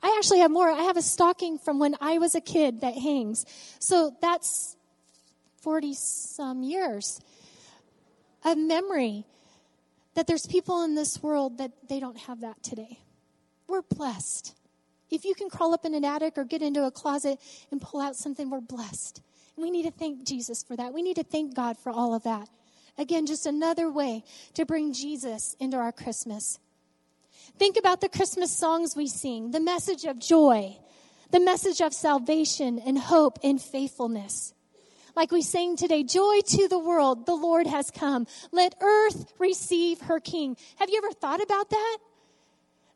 I 0.00 0.14
actually 0.16 0.38
have 0.40 0.50
more. 0.50 0.70
I 0.70 0.82
have 0.82 0.96
a 0.96 1.02
stocking 1.02 1.58
from 1.58 1.80
when 1.80 1.96
I 2.00 2.18
was 2.18 2.36
a 2.36 2.40
kid 2.40 2.82
that 2.82 2.94
hangs. 2.94 3.44
So 3.80 4.14
that's 4.22 4.76
40 5.62 5.94
some 5.94 6.62
years 6.62 7.20
of 8.44 8.58
memory 8.58 9.24
that 10.14 10.26
there's 10.26 10.46
people 10.46 10.82
in 10.84 10.94
this 10.94 11.22
world 11.22 11.58
that 11.58 11.72
they 11.88 12.00
don't 12.00 12.18
have 12.18 12.40
that 12.42 12.62
today. 12.62 12.98
We're 13.68 13.82
blessed. 13.82 14.54
If 15.10 15.24
you 15.24 15.34
can 15.34 15.48
crawl 15.48 15.74
up 15.74 15.84
in 15.84 15.94
an 15.94 16.04
attic 16.04 16.38
or 16.38 16.44
get 16.44 16.62
into 16.62 16.84
a 16.84 16.90
closet 16.90 17.38
and 17.70 17.80
pull 17.80 18.00
out 18.00 18.16
something, 18.16 18.50
we're 18.50 18.60
blessed. 18.60 19.20
And 19.56 19.62
we 19.62 19.70
need 19.70 19.84
to 19.84 19.90
thank 19.90 20.26
Jesus 20.26 20.62
for 20.62 20.76
that. 20.76 20.92
We 20.92 21.02
need 21.02 21.16
to 21.16 21.24
thank 21.24 21.54
God 21.54 21.78
for 21.78 21.90
all 21.90 22.14
of 22.14 22.24
that. 22.24 22.48
Again, 22.96 23.26
just 23.26 23.46
another 23.46 23.90
way 23.90 24.24
to 24.54 24.64
bring 24.64 24.92
Jesus 24.92 25.56
into 25.58 25.76
our 25.76 25.92
Christmas. 25.92 26.58
Think 27.58 27.76
about 27.76 28.00
the 28.00 28.08
Christmas 28.08 28.56
songs 28.56 28.96
we 28.96 29.06
sing, 29.06 29.50
the 29.50 29.60
message 29.60 30.04
of 30.04 30.18
joy, 30.18 30.76
the 31.30 31.40
message 31.40 31.80
of 31.80 31.92
salvation 31.92 32.80
and 32.84 32.98
hope 32.98 33.38
and 33.42 33.60
faithfulness. 33.60 34.54
Like 35.16 35.30
we 35.30 35.42
sang 35.42 35.76
today, 35.76 36.02
joy 36.02 36.40
to 36.40 36.68
the 36.68 36.78
world, 36.78 37.26
the 37.26 37.34
Lord 37.34 37.66
has 37.66 37.90
come. 37.90 38.26
Let 38.50 38.74
earth 38.80 39.32
receive 39.38 40.00
her 40.02 40.18
king. 40.18 40.56
Have 40.76 40.90
you 40.90 40.98
ever 40.98 41.12
thought 41.12 41.42
about 41.42 41.70
that? 41.70 41.98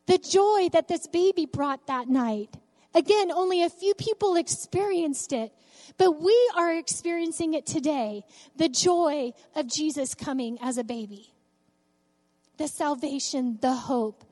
The 0.06 0.18
joy 0.18 0.68
that 0.72 0.88
this 0.88 1.06
baby 1.06 1.46
brought 1.46 1.86
that 1.86 2.08
night. 2.08 2.56
Again, 2.94 3.30
only 3.30 3.62
a 3.62 3.70
few 3.70 3.94
people 3.94 4.34
experienced 4.34 5.32
it, 5.32 5.52
but 5.96 6.20
we 6.20 6.50
are 6.56 6.74
experiencing 6.74 7.54
it 7.54 7.66
today. 7.66 8.24
The 8.56 8.68
joy 8.68 9.32
of 9.54 9.68
Jesus 9.68 10.14
coming 10.14 10.58
as 10.60 10.78
a 10.78 10.84
baby. 10.84 11.32
The 12.56 12.66
salvation, 12.66 13.58
the 13.60 13.74
hope. 13.74 14.24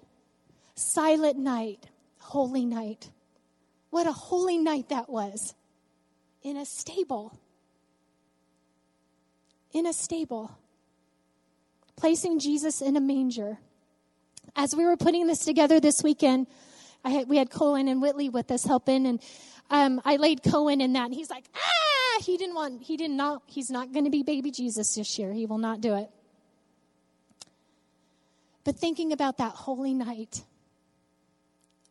Silent 0.75 1.39
night, 1.39 1.87
holy 2.19 2.65
night. 2.65 3.11
What 3.91 4.07
a 4.07 4.13
holy 4.13 4.59
night 4.59 4.89
that 4.89 5.09
was 5.09 5.55
in 6.43 6.57
a 6.57 6.65
stable 6.65 7.39
in 9.77 9.85
a 9.85 9.93
stable, 9.93 10.57
placing 11.97 12.39
Jesus 12.39 12.81
in 12.81 12.97
a 12.97 13.01
manger. 13.01 13.59
As 14.57 14.75
we 14.75 14.87
were 14.87 14.97
putting 14.97 15.27
this 15.27 15.45
together 15.45 15.81
this 15.81 16.03
weekend, 16.03 16.47
had, 17.05 17.29
we 17.29 17.37
had 17.37 17.51
Cohen 17.51 17.87
and 17.87 18.01
Whitley 18.01 18.31
with 18.31 18.51
us 18.51 18.65
helping, 18.65 19.07
and 19.07 19.21
um, 19.69 20.01
I 20.03 20.17
laid 20.17 20.43
Cohen 20.43 20.81
in 20.81 20.95
that, 20.95 21.05
and 21.05 21.15
he's 21.15 21.29
like, 21.29 21.45
ah, 21.55 22.23
he 22.23 22.39
didn't 22.39 22.55
want, 22.55 22.83
he 22.83 22.97
did 22.97 23.11
not, 23.11 23.43
he's 23.45 23.71
not 23.71 23.93
going 23.93 24.07
to 24.07 24.11
be 24.11 24.23
baby 24.23 24.51
Jesus 24.51 24.95
this 24.95 25.19
year. 25.19 25.31
He 25.35 25.45
will 25.45 25.59
not 25.59 25.83
do 25.83 25.95
it. 25.95 26.09
But 28.65 28.79
thinking 28.79 29.13
about 29.13 29.37
that 29.37 29.53
holy 29.53 29.93
night, 29.93 30.43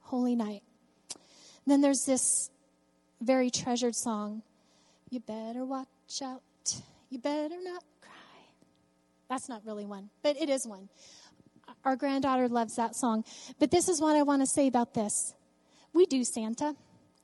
holy 0.01 0.35
night. 0.35 0.63
Then 1.67 1.81
there's 1.81 2.03
this 2.05 2.49
very 3.21 3.51
treasured 3.51 3.95
song. 3.95 4.41
You 5.11 5.19
better 5.19 5.63
watch 5.63 5.87
out 6.23 6.41
you 7.15 7.21
better 7.21 7.55
not 7.63 7.81
cry. 8.01 8.11
That's 9.29 9.47
not 9.47 9.61
really 9.65 9.85
one, 9.85 10.09
but 10.21 10.35
it 10.35 10.49
is 10.49 10.67
one. 10.67 10.89
Our 11.85 11.95
granddaughter 11.95 12.49
loves 12.49 12.75
that 12.75 12.93
song. 12.93 13.23
But 13.57 13.71
this 13.71 13.87
is 13.87 14.01
what 14.01 14.17
I 14.17 14.23
want 14.23 14.41
to 14.41 14.45
say 14.45 14.67
about 14.67 14.93
this. 14.93 15.33
We 15.93 16.05
do 16.05 16.25
Santa. 16.25 16.75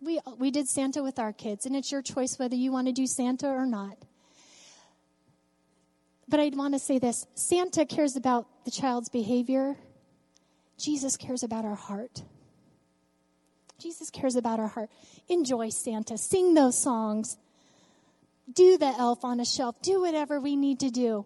We, 0.02 0.22
we 0.40 0.50
did 0.50 0.70
Santa 0.70 1.04
with 1.04 1.20
our 1.20 1.34
kids, 1.34 1.66
and 1.66 1.76
it's 1.76 1.92
your 1.92 2.02
choice 2.02 2.40
whether 2.40 2.56
you 2.56 2.72
want 2.72 2.88
to 2.88 2.94
do 2.94 3.06
Santa 3.06 3.48
or 3.48 3.66
not. 3.66 3.98
But 6.30 6.40
I'd 6.40 6.56
want 6.56 6.74
to 6.74 6.80
say 6.80 6.98
this 6.98 7.28
Santa 7.36 7.86
cares 7.86 8.16
about 8.16 8.48
the 8.64 8.72
child's 8.72 9.10
behavior, 9.10 9.76
Jesus 10.80 11.18
cares 11.18 11.44
about 11.44 11.66
our 11.66 11.76
heart. 11.76 12.24
Jesus 13.78 14.10
cares 14.10 14.38
about 14.38 14.60
our 14.60 14.68
heart. 14.68 14.90
Enjoy 15.28 15.68
Santa. 15.70 16.18
Sing 16.18 16.54
those 16.54 16.78
songs 16.78 17.38
do 18.52 18.78
the 18.78 18.94
elf 18.98 19.24
on 19.24 19.40
a 19.40 19.46
shelf, 19.46 19.82
do 19.82 20.02
whatever 20.02 20.40
we 20.40 20.56
need 20.56 20.80
to 20.80 20.90
do. 20.90 21.26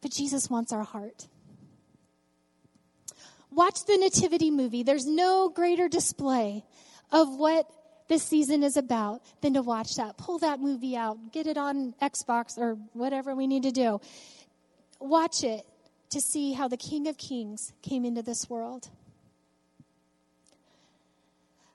But 0.00 0.12
Jesus 0.12 0.48
wants 0.48 0.72
our 0.72 0.82
heart. 0.82 1.28
Watch 3.50 3.84
the 3.84 3.96
Nativity 3.96 4.50
movie. 4.50 4.82
There's 4.82 5.06
no 5.06 5.48
greater 5.48 5.88
display 5.88 6.64
of 7.10 7.34
what 7.36 7.66
this 8.08 8.22
season 8.22 8.62
is 8.62 8.76
about 8.76 9.22
than 9.40 9.54
to 9.54 9.62
watch 9.62 9.96
that. 9.96 10.16
Pull 10.16 10.38
that 10.38 10.60
movie 10.60 10.96
out, 10.96 11.32
get 11.32 11.46
it 11.46 11.56
on 11.56 11.94
Xbox 12.00 12.58
or 12.58 12.76
whatever 12.92 13.34
we 13.34 13.46
need 13.46 13.64
to 13.64 13.70
do. 13.70 14.00
Watch 15.00 15.44
it 15.44 15.64
to 16.10 16.20
see 16.20 16.52
how 16.52 16.68
the 16.68 16.76
King 16.76 17.06
of 17.08 17.16
Kings 17.16 17.72
came 17.82 18.04
into 18.04 18.22
this 18.22 18.50
world. 18.50 18.88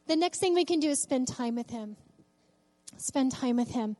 The 0.08 0.16
next 0.16 0.40
thing 0.40 0.54
we 0.54 0.66
can 0.66 0.80
do 0.80 0.90
is 0.90 1.02
spend 1.02 1.28
time 1.28 1.56
with 1.56 1.70
Him. 1.70 1.98
Spend 2.98 3.32
time 3.32 3.58
with 3.58 3.70
Him 3.70 3.98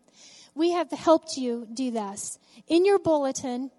we 0.56 0.72
have 0.72 0.90
helped 0.90 1.38
you 1.38 1.68
do 1.72 1.92
this. 1.92 2.40
In 2.68 2.86
your 2.86 2.98
bulletin, 2.98 3.70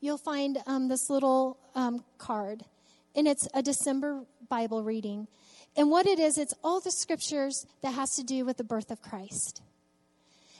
you'll 0.00 0.18
find 0.18 0.58
um, 0.66 0.88
this 0.88 1.08
little 1.08 1.58
um, 1.74 2.04
card, 2.18 2.64
and 3.14 3.26
it's 3.28 3.48
a 3.54 3.62
December 3.62 4.24
Bible 4.48 4.82
reading. 4.82 5.28
And 5.76 5.90
what 5.90 6.06
it 6.06 6.18
is, 6.18 6.36
it's 6.36 6.54
all 6.64 6.80
the 6.80 6.90
scriptures 6.90 7.64
that 7.82 7.92
has 7.92 8.16
to 8.16 8.24
do 8.24 8.44
with 8.44 8.56
the 8.56 8.64
birth 8.64 8.90
of 8.90 9.00
Christ. 9.00 9.62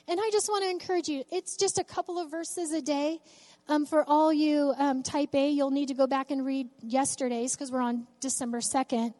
And 0.07 0.19
I 0.19 0.29
just 0.31 0.47
want 0.47 0.63
to 0.63 0.69
encourage 0.69 1.09
you, 1.09 1.23
it's 1.29 1.57
just 1.57 1.77
a 1.77 1.83
couple 1.83 2.17
of 2.17 2.31
verses 2.31 2.71
a 2.71 2.81
day. 2.81 3.19
Um, 3.67 3.85
for 3.85 4.03
all 4.07 4.33
you 4.33 4.73
um, 4.79 5.03
type 5.03 5.35
A, 5.35 5.49
you'll 5.51 5.69
need 5.69 5.89
to 5.89 5.93
go 5.93 6.07
back 6.07 6.31
and 6.31 6.43
read 6.43 6.69
yesterday's 6.81 7.53
because 7.53 7.71
we're 7.71 7.81
on 7.81 8.07
December 8.19 8.61
2nd. 8.61 9.13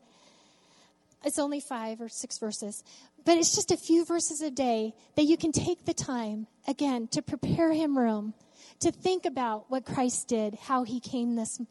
It's 1.24 1.38
only 1.38 1.60
five 1.60 2.02
or 2.02 2.10
six 2.10 2.39
verses. 2.39 2.84
But 3.30 3.38
it's 3.38 3.54
just 3.54 3.70
a 3.70 3.78
few 3.78 4.06
verses 4.06 4.42
a 4.42 4.50
day 4.50 4.96
that 5.15 5.26
you 5.26 5.38
can 5.38 5.52
take 5.52 5.86
the 5.86 5.94
time, 5.94 6.48
again, 6.68 7.08
to 7.10 7.22
prepare 7.22 7.72
him 7.72 7.96
room, 7.96 8.34
to 8.80 8.92
think 8.92 9.24
about 9.28 9.70
what 9.70 9.86
Christ 9.86 10.28
did, 10.28 10.56
how 10.56 10.82
he 10.82 11.00
came 11.00 11.36
this, 11.36 11.62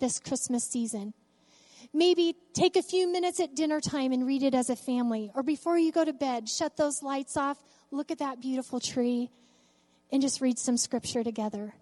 this 0.00 0.18
Christmas 0.18 0.64
season. 0.64 1.12
Maybe 1.92 2.34
take 2.54 2.76
a 2.76 2.82
few 2.82 3.12
minutes 3.12 3.40
at 3.40 3.54
dinner 3.54 3.78
time 3.78 4.12
and 4.12 4.26
read 4.26 4.42
it 4.42 4.54
as 4.54 4.70
a 4.70 4.74
family. 4.74 5.30
Or 5.34 5.42
before 5.42 5.76
you 5.76 5.92
go 5.92 6.02
to 6.02 6.14
bed, 6.14 6.48
shut 6.48 6.78
those 6.78 7.02
lights 7.02 7.36
off, 7.36 7.62
look 7.90 8.10
at 8.10 8.20
that 8.20 8.40
beautiful 8.40 8.80
tree, 8.80 9.28
and 10.10 10.22
just 10.22 10.40
read 10.40 10.58
some 10.58 10.78
scripture 10.78 11.22
together. 11.22 11.74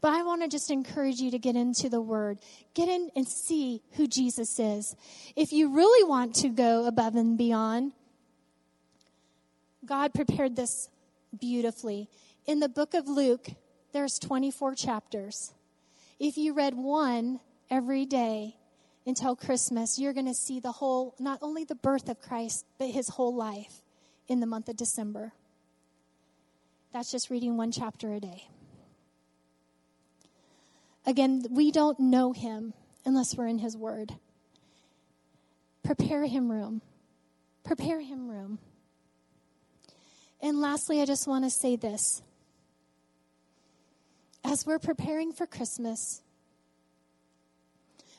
But 0.00 0.14
I 0.14 0.22
want 0.22 0.40
to 0.40 0.48
just 0.48 0.70
encourage 0.70 1.20
you 1.20 1.30
to 1.32 1.38
get 1.38 1.54
into 1.54 1.90
the 1.90 2.00
Word. 2.00 2.38
Get 2.72 2.88
in 2.88 3.10
and 3.14 3.28
see 3.28 3.82
who 3.96 4.06
Jesus 4.06 4.58
is. 4.58 4.96
If 5.36 5.52
you 5.52 5.68
really 5.76 6.08
want 6.08 6.34
to 6.36 6.48
go 6.48 6.86
above 6.86 7.14
and 7.14 7.36
beyond, 7.36 7.92
God 9.84 10.14
prepared 10.14 10.56
this 10.56 10.88
beautifully. 11.38 12.08
In 12.46 12.60
the 12.60 12.68
book 12.68 12.94
of 12.94 13.08
Luke, 13.08 13.48
there's 13.92 14.18
24 14.18 14.74
chapters. 14.74 15.52
If 16.18 16.36
you 16.36 16.52
read 16.52 16.74
one 16.74 17.40
every 17.70 18.04
day 18.04 18.56
until 19.06 19.34
Christmas, 19.34 19.98
you're 19.98 20.12
going 20.12 20.26
to 20.26 20.34
see 20.34 20.60
the 20.60 20.72
whole, 20.72 21.14
not 21.18 21.38
only 21.42 21.64
the 21.64 21.74
birth 21.74 22.08
of 22.08 22.20
Christ, 22.20 22.66
but 22.78 22.88
his 22.88 23.08
whole 23.08 23.34
life 23.34 23.82
in 24.28 24.40
the 24.40 24.46
month 24.46 24.68
of 24.68 24.76
December. 24.76 25.32
That's 26.92 27.10
just 27.10 27.30
reading 27.30 27.56
one 27.56 27.72
chapter 27.72 28.12
a 28.12 28.20
day. 28.20 28.48
Again, 31.06 31.46
we 31.50 31.70
don't 31.70 31.98
know 31.98 32.32
him 32.32 32.74
unless 33.04 33.34
we're 33.34 33.46
in 33.46 33.58
His 33.58 33.76
Word. 33.76 34.14
Prepare 35.82 36.26
Him 36.26 36.50
room. 36.50 36.82
Prepare 37.64 38.00
Him 38.00 38.28
room. 38.28 38.58
And 40.42 40.60
lastly, 40.60 41.00
I 41.02 41.04
just 41.04 41.26
want 41.26 41.44
to 41.44 41.50
say 41.50 41.76
this. 41.76 42.22
As 44.42 44.64
we're 44.66 44.78
preparing 44.78 45.32
for 45.32 45.46
Christmas, 45.46 46.22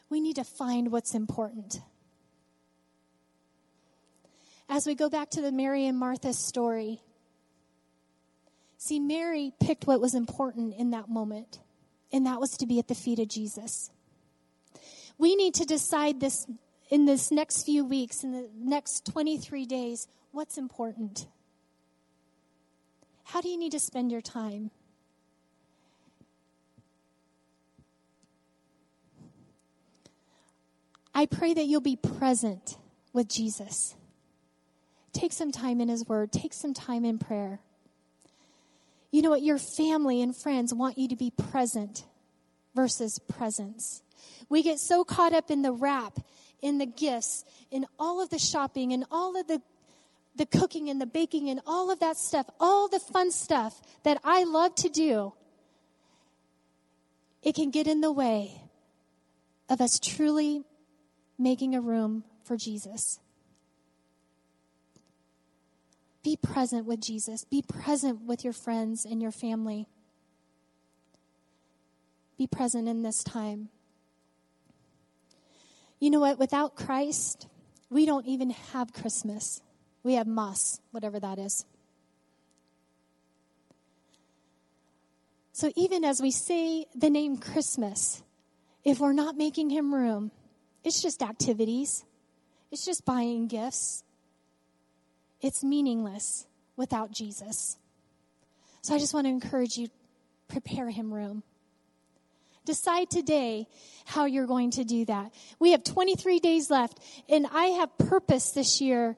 we 0.10 0.22
need 0.22 0.36
to 0.36 0.44
find 0.44 0.92
what's 0.92 1.16
important. 1.16 1.82
As 4.70 4.86
we 4.86 4.94
go 4.94 5.10
back 5.10 5.32
to 5.32 5.42
the 5.42 5.52
Mary 5.52 5.88
and 5.88 5.98
Martha 5.98 6.34
story, 6.34 7.02
see, 8.78 9.00
Mary 9.00 9.52
picked 9.60 9.88
what 9.88 10.00
was 10.00 10.14
important 10.14 10.76
in 10.78 10.92
that 10.92 11.10
moment, 11.10 11.60
and 12.14 12.26
that 12.26 12.40
was 12.40 12.56
to 12.58 12.68
be 12.68 12.78
at 12.78 12.88
the 12.88 12.96
feet 12.96 13.20
of 13.20 13.28
Jesus. 13.28 13.90
We 15.18 15.36
need 15.36 15.56
to 15.56 15.66
decide 15.66 16.20
this 16.20 16.46
in 16.90 17.06
this 17.06 17.32
next 17.32 17.64
few 17.64 17.84
weeks, 17.84 18.24
in 18.24 18.32
the 18.32 18.50
next 18.56 19.06
23 19.06 19.66
days, 19.66 20.08
what's 20.32 20.58
important. 20.58 21.26
How 23.32 23.40
do 23.40 23.48
you 23.48 23.58
need 23.58 23.72
to 23.72 23.80
spend 23.80 24.12
your 24.12 24.20
time? 24.20 24.72
I 31.16 31.28
pray 31.28 31.54
that 31.54 31.64
you'll 31.64 31.80
be 31.80 31.96
present 31.96 32.76
with 33.14 33.30
Jesus. 33.30 33.96
Take 35.14 35.32
some 35.32 35.54
time 35.54 35.80
in 35.80 35.88
His 35.88 36.06
Word, 36.06 36.34
take 36.34 36.54
some 36.54 36.74
time 36.74 37.06
in 37.06 37.20
prayer. 37.20 37.62
You 39.12 39.22
know 39.22 39.30
what? 39.30 39.44
Your 39.44 39.58
family 39.58 40.22
and 40.22 40.36
friends 40.36 40.74
want 40.74 40.98
you 40.98 41.08
to 41.08 41.16
be 41.16 41.32
present 41.32 42.04
versus 42.76 43.18
presents. 43.30 44.02
We 44.50 44.62
get 44.62 44.78
so 44.78 45.06
caught 45.06 45.34
up 45.34 45.50
in 45.50 45.62
the 45.62 45.72
wrap, 45.72 46.20
in 46.62 46.80
the 46.80 46.86
gifts, 46.86 47.46
in 47.72 47.86
all 47.98 48.22
of 48.22 48.30
the 48.30 48.40
shopping, 48.40 48.92
in 48.92 49.06
all 49.10 49.40
of 49.40 49.48
the 49.48 49.62
the 50.36 50.46
cooking 50.46 50.90
and 50.90 51.02
the 51.02 51.06
baking 51.06 51.50
and 51.50 51.60
all 51.66 51.92
of 51.92 52.00
that 52.00 52.18
stuff, 52.18 52.50
all 52.60 52.88
the 52.88 53.00
fun 53.00 53.32
stuff 53.32 53.82
that 54.04 54.20
I 54.24 54.44
love 54.44 54.76
to 54.76 54.90
do, 54.90 55.34
it 57.44 57.56
can 57.56 57.72
get 57.72 57.88
in 57.88 58.02
the 58.02 58.12
way 58.12 58.62
of 59.70 59.82
us 59.82 60.00
truly 60.00 60.64
making 61.38 61.76
a 61.76 61.82
room 61.82 62.24
for 62.44 62.56
Jesus. 62.56 63.20
Be 66.24 66.38
present 66.38 66.86
with 66.86 67.02
Jesus. 67.02 67.46
Be 67.46 67.62
present 67.62 68.22
with 68.22 68.44
your 68.44 68.54
friends 68.54 69.06
and 69.06 69.22
your 69.22 69.32
family. 69.32 69.88
Be 72.38 72.48
present 72.48 72.88
in 72.88 73.02
this 73.02 73.24
time. 73.24 73.70
You 76.00 76.10
know 76.10 76.20
what? 76.20 76.40
Without 76.40 76.76
Christ, 76.76 77.48
we 77.90 78.06
don't 78.06 78.26
even 78.26 78.52
have 78.72 78.94
Christmas. 78.94 79.62
We 80.04 80.16
have 80.16 80.28
Mas, 80.28 80.82
whatever 80.92 81.20
that 81.20 81.38
is. 81.38 81.66
So 85.54 85.72
even 85.76 86.04
as 86.04 86.22
we 86.22 86.32
say 86.32 86.86
the 86.96 87.10
name 87.10 87.38
Christmas, 87.38 88.24
if 88.84 89.00
we're 89.00 89.14
not 89.14 89.38
making 89.38 89.70
him 89.70 89.94
room, 89.94 90.32
it's 90.84 91.02
just 91.02 91.22
activities. 91.22 92.04
It's 92.72 92.86
just 92.86 93.06
buying 93.06 93.48
gifts. 93.48 94.04
It's 95.42 95.64
meaningless 95.64 96.48
without 96.76 97.12
Jesus. 97.12 97.78
So 98.82 98.96
I 98.96 98.98
just 98.98 99.14
want 99.14 99.26
to 99.26 99.30
encourage 99.30 99.78
you 99.78 99.90
prepare 100.48 100.90
him 100.90 101.14
room. 101.14 101.44
Decide 102.66 103.10
today 103.10 103.68
how 104.06 104.26
you're 104.26 104.48
going 104.48 104.72
to 104.72 104.84
do 104.84 105.06
that. 105.06 105.34
We 105.60 105.72
have 105.72 105.84
23 105.84 106.40
days 106.40 106.70
left, 106.70 107.00
and 107.28 107.48
I 107.52 107.66
have 107.66 107.98
purpose 107.98 108.52
this 108.52 108.82
year 108.82 109.18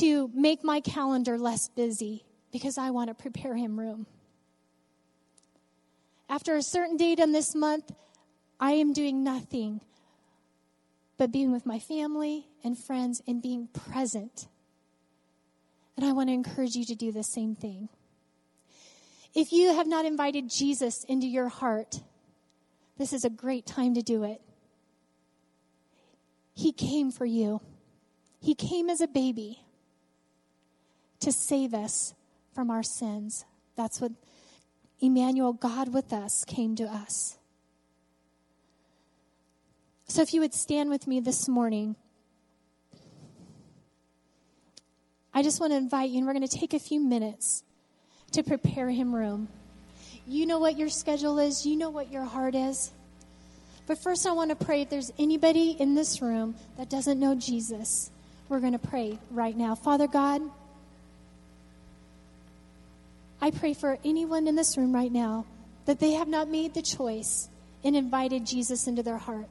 to 0.00 0.30
make 0.34 0.62
my 0.62 0.80
calendar 0.80 1.38
less 1.38 1.68
busy 1.68 2.24
because 2.52 2.78
I 2.78 2.90
want 2.90 3.08
to 3.08 3.14
prepare 3.14 3.54
him 3.54 3.78
room. 3.78 4.06
After 6.28 6.56
a 6.56 6.62
certain 6.62 6.96
date 6.96 7.18
in 7.18 7.32
this 7.32 7.54
month, 7.54 7.92
I 8.58 8.72
am 8.72 8.92
doing 8.92 9.22
nothing 9.22 9.80
but 11.18 11.32
being 11.32 11.52
with 11.52 11.64
my 11.64 11.78
family 11.78 12.46
and 12.62 12.76
friends 12.76 13.22
and 13.26 13.40
being 13.40 13.68
present. 13.68 14.48
And 15.96 16.04
I 16.04 16.12
want 16.12 16.28
to 16.28 16.34
encourage 16.34 16.74
you 16.74 16.84
to 16.86 16.94
do 16.94 17.12
the 17.12 17.22
same 17.22 17.54
thing. 17.54 17.88
If 19.34 19.52
you 19.52 19.74
have 19.74 19.86
not 19.86 20.04
invited 20.04 20.50
Jesus 20.50 21.04
into 21.04 21.26
your 21.26 21.48
heart, 21.48 22.00
this 22.98 23.12
is 23.12 23.24
a 23.24 23.30
great 23.30 23.66
time 23.66 23.94
to 23.94 24.02
do 24.02 24.24
it. 24.24 24.40
He 26.54 26.72
came 26.72 27.10
for 27.10 27.26
you. 27.26 27.60
He 28.40 28.54
came 28.54 28.88
as 28.88 29.00
a 29.00 29.06
baby 29.06 29.65
to 31.20 31.32
save 31.32 31.74
us 31.74 32.14
from 32.54 32.70
our 32.70 32.82
sins. 32.82 33.44
That's 33.76 34.00
what 34.00 34.12
Emmanuel, 35.00 35.52
God 35.52 35.92
with 35.92 36.12
us, 36.12 36.44
came 36.44 36.74
to 36.76 36.84
us. 36.84 37.38
So 40.08 40.22
if 40.22 40.32
you 40.32 40.40
would 40.40 40.54
stand 40.54 40.88
with 40.88 41.06
me 41.06 41.20
this 41.20 41.48
morning, 41.48 41.96
I 45.34 45.42
just 45.42 45.60
want 45.60 45.72
to 45.72 45.76
invite 45.76 46.10
you, 46.10 46.18
and 46.18 46.26
we're 46.26 46.32
going 46.32 46.46
to 46.46 46.58
take 46.58 46.72
a 46.72 46.78
few 46.78 47.00
minutes 47.00 47.62
to 48.32 48.42
prepare 48.42 48.88
him 48.88 49.14
room. 49.14 49.48
You 50.26 50.46
know 50.46 50.58
what 50.58 50.78
your 50.78 50.88
schedule 50.88 51.38
is, 51.38 51.66
you 51.66 51.76
know 51.76 51.90
what 51.90 52.10
your 52.10 52.24
heart 52.24 52.54
is. 52.54 52.90
But 53.86 53.98
first, 53.98 54.26
I 54.26 54.32
want 54.32 54.50
to 54.50 54.64
pray 54.64 54.82
if 54.82 54.90
there's 54.90 55.12
anybody 55.18 55.76
in 55.78 55.94
this 55.94 56.22
room 56.22 56.56
that 56.78 56.88
doesn't 56.88 57.20
know 57.20 57.34
Jesus, 57.34 58.10
we're 58.48 58.60
going 58.60 58.72
to 58.72 58.78
pray 58.78 59.18
right 59.30 59.56
now. 59.56 59.74
Father 59.74 60.06
God, 60.06 60.40
I 63.40 63.50
pray 63.50 63.74
for 63.74 63.98
anyone 64.04 64.46
in 64.46 64.54
this 64.54 64.76
room 64.76 64.94
right 64.94 65.12
now 65.12 65.44
that 65.84 66.00
they 66.00 66.12
have 66.12 66.28
not 66.28 66.48
made 66.48 66.74
the 66.74 66.82
choice 66.82 67.48
and 67.84 67.96
invited 67.96 68.46
Jesus 68.46 68.86
into 68.86 69.02
their 69.02 69.18
heart. 69.18 69.48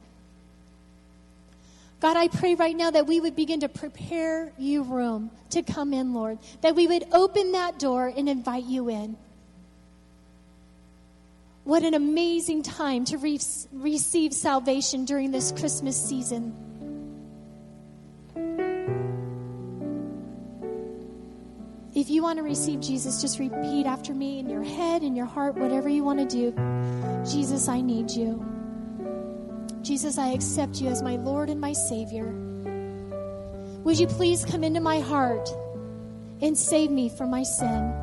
God, 2.01 2.17
I 2.17 2.27
pray 2.27 2.55
right 2.55 2.75
now 2.75 2.91
that 2.91 3.07
we 3.07 3.19
would 3.19 3.35
begin 3.35 3.61
to 3.61 3.69
prepare 3.69 4.51
you 4.57 4.83
room 4.83 5.31
to 5.51 5.63
come 5.63 5.93
in, 5.93 6.13
Lord. 6.13 6.39
That 6.61 6.75
we 6.75 6.87
would 6.87 7.05
open 7.11 7.53
that 7.53 7.79
door 7.79 8.11
and 8.15 8.27
invite 8.27 8.65
you 8.65 8.89
in. 8.89 9.15
What 11.63 11.83
an 11.83 11.93
amazing 11.93 12.61
time 12.63 13.05
to 13.05 13.17
re- 13.17 13.39
receive 13.71 14.33
salvation 14.33 15.05
during 15.05 15.31
this 15.31 15.51
Christmas 15.51 15.99
season. 15.99 16.53
If 21.95 22.09
you 22.09 22.21
want 22.23 22.37
to 22.39 22.43
receive 22.43 22.81
Jesus, 22.81 23.21
just 23.21 23.39
repeat 23.39 23.85
after 23.85 24.13
me 24.13 24.39
in 24.39 24.49
your 24.49 24.63
head, 24.63 25.01
in 25.01 25.15
your 25.15 25.25
heart, 25.25 25.55
whatever 25.55 25.87
you 25.87 26.03
want 26.03 26.19
to 26.19 26.25
do. 26.25 26.51
Jesus, 27.25 27.69
I 27.69 27.79
need 27.79 28.11
you. 28.11 28.45
Jesus, 29.81 30.17
I 30.17 30.33
accept 30.33 30.81
you 30.81 30.89
as 30.89 31.01
my 31.01 31.15
Lord 31.15 31.49
and 31.49 31.61
my 31.61 31.71
Savior. 31.71 32.25
Would 33.85 33.97
you 33.97 34.07
please 34.07 34.43
come 34.43 34.65
into 34.65 34.81
my 34.81 34.99
heart 34.99 35.47
and 36.41 36.57
save 36.57 36.91
me 36.91 37.07
from 37.07 37.29
my 37.29 37.43
sin? 37.43 37.93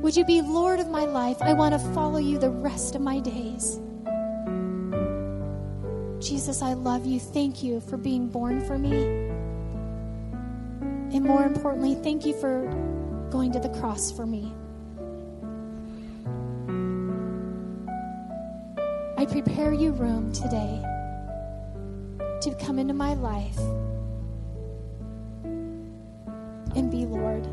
Would 0.00 0.16
you 0.16 0.24
be 0.24 0.40
Lord 0.40 0.80
of 0.80 0.88
my 0.88 1.04
life? 1.04 1.36
I 1.42 1.52
want 1.52 1.74
to 1.74 1.78
follow 1.92 2.18
you 2.18 2.38
the 2.38 2.48
rest 2.48 2.94
of 2.94 3.02
my 3.02 3.20
days. 3.20 3.78
Jesus, 6.26 6.62
I 6.62 6.72
love 6.72 7.04
you. 7.04 7.20
Thank 7.20 7.62
you 7.62 7.80
for 7.80 7.98
being 7.98 8.28
born 8.28 8.64
for 8.64 8.78
me. 8.78 9.21
And 11.12 11.24
more 11.24 11.44
importantly, 11.44 11.94
thank 11.96 12.24
you 12.24 12.32
for 12.40 12.66
going 13.30 13.52
to 13.52 13.60
the 13.60 13.68
cross 13.68 14.10
for 14.10 14.24
me. 14.24 14.54
I 19.18 19.26
prepare 19.26 19.72
you 19.74 19.92
room 19.92 20.32
today 20.32 20.82
to 22.40 22.56
come 22.58 22.78
into 22.78 22.94
my 22.94 23.12
life 23.14 23.58
and 26.74 26.90
be 26.90 27.04
Lord. 27.04 27.46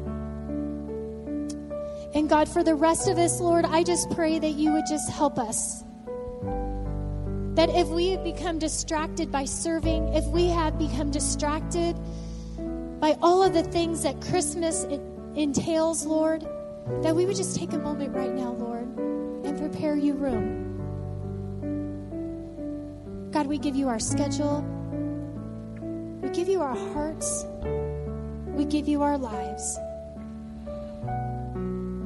And 2.15 2.29
God, 2.29 2.47
for 2.47 2.63
the 2.63 2.75
rest 2.75 3.09
of 3.09 3.17
us, 3.17 3.41
Lord, 3.41 3.65
I 3.65 3.83
just 3.83 4.09
pray 4.11 4.39
that 4.39 4.51
you 4.51 4.71
would 4.71 4.85
just 4.89 5.11
help 5.11 5.37
us. 5.37 5.83
That 7.55 7.69
if 7.69 7.87
we 7.89 8.11
have 8.11 8.23
become 8.23 8.57
distracted 8.57 9.31
by 9.31 9.43
serving, 9.43 10.13
if 10.13 10.25
we 10.27 10.47
have 10.47 10.79
become 10.79 11.11
distracted 11.11 11.99
by 12.99 13.17
all 13.21 13.41
of 13.41 13.53
the 13.53 13.63
things 13.63 14.03
that 14.03 14.21
Christmas 14.21 14.85
entails, 15.35 16.05
Lord, 16.05 16.45
that 17.01 17.15
we 17.15 17.25
would 17.25 17.35
just 17.35 17.55
take 17.55 17.73
a 17.73 17.79
moment 17.79 18.13
right 18.13 18.33
now, 18.33 18.51
Lord, 18.51 18.87
and 19.45 19.57
prepare 19.57 19.95
you 19.95 20.13
room. 20.13 20.65
God, 23.31 23.47
we 23.47 23.57
give 23.57 23.75
you 23.75 23.87
our 23.87 23.99
schedule. 23.99 24.61
We 26.21 26.29
give 26.29 26.49
you 26.49 26.61
our 26.61 26.75
hearts. 26.93 27.45
We 28.47 28.65
give 28.65 28.87
you 28.87 29.01
our 29.01 29.17
lives. 29.17 29.77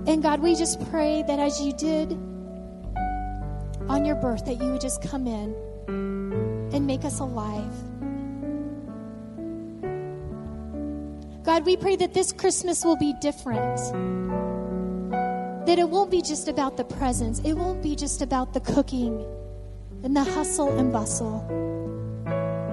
And 0.06 0.22
God, 0.22 0.42
we 0.42 0.54
just 0.54 0.80
pray 0.92 1.24
that 1.24 1.40
as 1.40 1.62
you 1.62 1.74
did 1.74 2.12
on 3.90 4.06
your 4.06 4.16
birth, 4.16 4.46
that 4.46 4.62
you 4.62 4.72
would 4.72 4.82
just 4.82 5.02
come 5.02 5.28
in 5.28 5.56
and 6.74 6.86
make 6.86 7.06
us 7.06 7.20
alive. 7.20 7.74
God, 11.54 11.68
we 11.68 11.78
pray 11.78 11.96
that 11.98 12.16
this 12.16 12.34
Christmas 12.34 12.84
will 12.84 12.96
be 12.96 13.14
different. 13.22 13.78
That 15.68 15.78
it 15.78 15.88
won't 15.88 16.10
be 16.10 16.20
just 16.20 16.48
about 16.48 16.78
the 16.78 16.84
presents, 16.84 17.42
it 17.42 17.54
won't 17.54 17.84
be 17.84 17.96
just 17.96 18.24
about 18.24 18.54
the 18.56 18.60
cooking 18.60 19.24
and 20.02 20.18
the 20.18 20.24
hustle 20.24 20.76
and 20.80 20.92
bustle. 20.92 21.46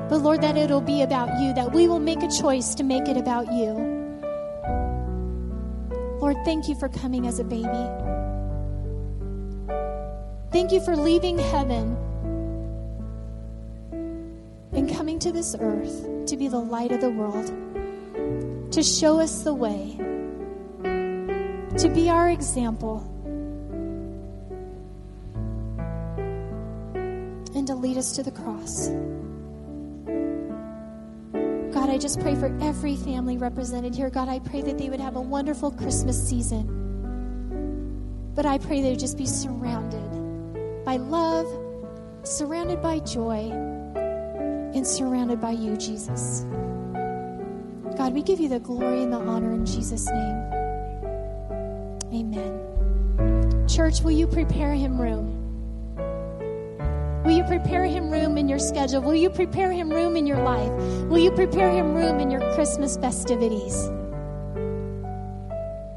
But 0.08 0.22
Lord, 0.22 0.40
that 0.40 0.56
it'll 0.56 0.80
be 0.80 1.02
about 1.02 1.38
you, 1.42 1.52
that 1.52 1.74
we 1.74 1.88
will 1.88 1.98
make 1.98 2.22
a 2.22 2.28
choice 2.28 2.74
to 2.76 2.82
make 2.82 3.06
it 3.06 3.18
about 3.18 3.52
you. 3.52 3.74
Lord, 6.18 6.38
thank 6.46 6.66
you 6.66 6.74
for 6.74 6.88
coming 6.88 7.26
as 7.26 7.38
a 7.38 7.44
baby. 7.44 7.84
Thank 10.52 10.72
you 10.72 10.80
for 10.80 10.96
leaving 10.96 11.38
heaven 11.38 11.98
and 14.72 14.90
coming 14.90 15.18
to 15.18 15.32
this 15.32 15.54
earth 15.60 16.08
to 16.28 16.36
be 16.38 16.48
the 16.48 16.58
light 16.58 16.92
of 16.92 17.02
the 17.02 17.10
world 17.10 17.52
to 18.70 18.82
show 18.82 19.18
us 19.18 19.42
the 19.42 19.52
way, 19.52 19.96
to 21.76 21.88
be 21.92 22.08
our 22.08 22.30
example, 22.30 22.98
and 27.54 27.66
to 27.66 27.74
lead 27.74 27.96
us 27.96 28.12
to 28.12 28.22
the 28.22 28.30
cross. 28.30 28.88
God, 31.74 31.90
I 31.90 31.98
just 31.98 32.20
pray 32.20 32.36
for 32.36 32.56
every 32.60 32.94
family 32.96 33.36
represented 33.38 33.94
here. 33.94 34.08
God, 34.08 34.28
I 34.28 34.38
pray 34.38 34.62
that 34.62 34.78
they 34.78 34.88
would 34.88 35.00
have 35.00 35.16
a 35.16 35.20
wonderful 35.20 35.72
Christmas 35.72 36.28
season. 36.28 36.76
But 38.36 38.46
I 38.46 38.58
pray 38.58 38.82
they 38.82 38.90
would 38.90 39.00
just 39.00 39.18
be 39.18 39.26
surrounded 39.26 40.84
by 40.84 40.96
love, 40.96 41.46
surrounded 42.22 42.80
by 42.80 43.00
joy, 43.00 43.50
and 44.74 44.86
surrounded 44.86 45.40
by 45.40 45.50
you, 45.50 45.76
Jesus. 45.76 46.46
God, 48.00 48.14
we 48.14 48.22
give 48.22 48.40
you 48.40 48.48
the 48.48 48.60
glory 48.60 49.02
and 49.02 49.12
the 49.12 49.18
honor 49.18 49.52
in 49.52 49.66
Jesus' 49.66 50.06
name. 50.08 50.36
Amen. 52.14 53.68
Church, 53.68 54.00
will 54.00 54.12
you 54.12 54.26
prepare 54.26 54.72
him 54.72 54.98
room? 54.98 55.36
Will 57.26 57.32
you 57.32 57.44
prepare 57.44 57.84
him 57.84 58.10
room 58.10 58.38
in 58.38 58.48
your 58.48 58.58
schedule? 58.58 59.02
Will 59.02 59.14
you 59.14 59.28
prepare 59.28 59.70
him 59.70 59.90
room 59.90 60.16
in 60.16 60.26
your 60.26 60.42
life? 60.42 60.72
Will 61.10 61.18
you 61.18 61.30
prepare 61.30 61.70
him 61.70 61.92
room 61.92 62.20
in 62.20 62.30
your 62.30 62.40
Christmas 62.54 62.96
festivities? 62.96 63.90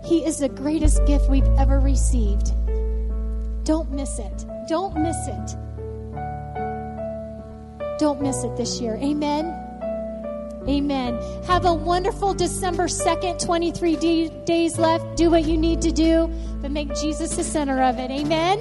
He 0.04 0.26
is 0.26 0.40
the 0.40 0.50
greatest 0.50 1.06
gift 1.06 1.30
we've 1.30 1.48
ever 1.58 1.80
received. 1.80 2.52
Don't 3.64 3.90
miss 3.92 4.20
it. 4.20 4.46
Don't 4.68 4.98
miss 4.98 5.26
it. 5.26 5.56
Don't 7.98 8.22
miss 8.22 8.44
it 8.44 8.58
this 8.58 8.82
year. 8.82 8.98
Amen. 8.98 9.63
Amen. 10.68 11.20
Have 11.46 11.66
a 11.66 11.74
wonderful 11.74 12.34
December 12.34 12.86
2nd, 12.86 13.44
23 13.44 13.96
d- 13.98 14.30
days 14.46 14.78
left. 14.78 15.18
Do 15.18 15.30
what 15.30 15.44
you 15.44 15.58
need 15.58 15.82
to 15.82 15.92
do, 15.92 16.28
but 16.62 16.72
make 16.72 16.94
Jesus 16.96 17.36
the 17.36 17.44
center 17.44 17.82
of 17.84 18.00
it. 18.00 18.10
Amen. 18.12 18.60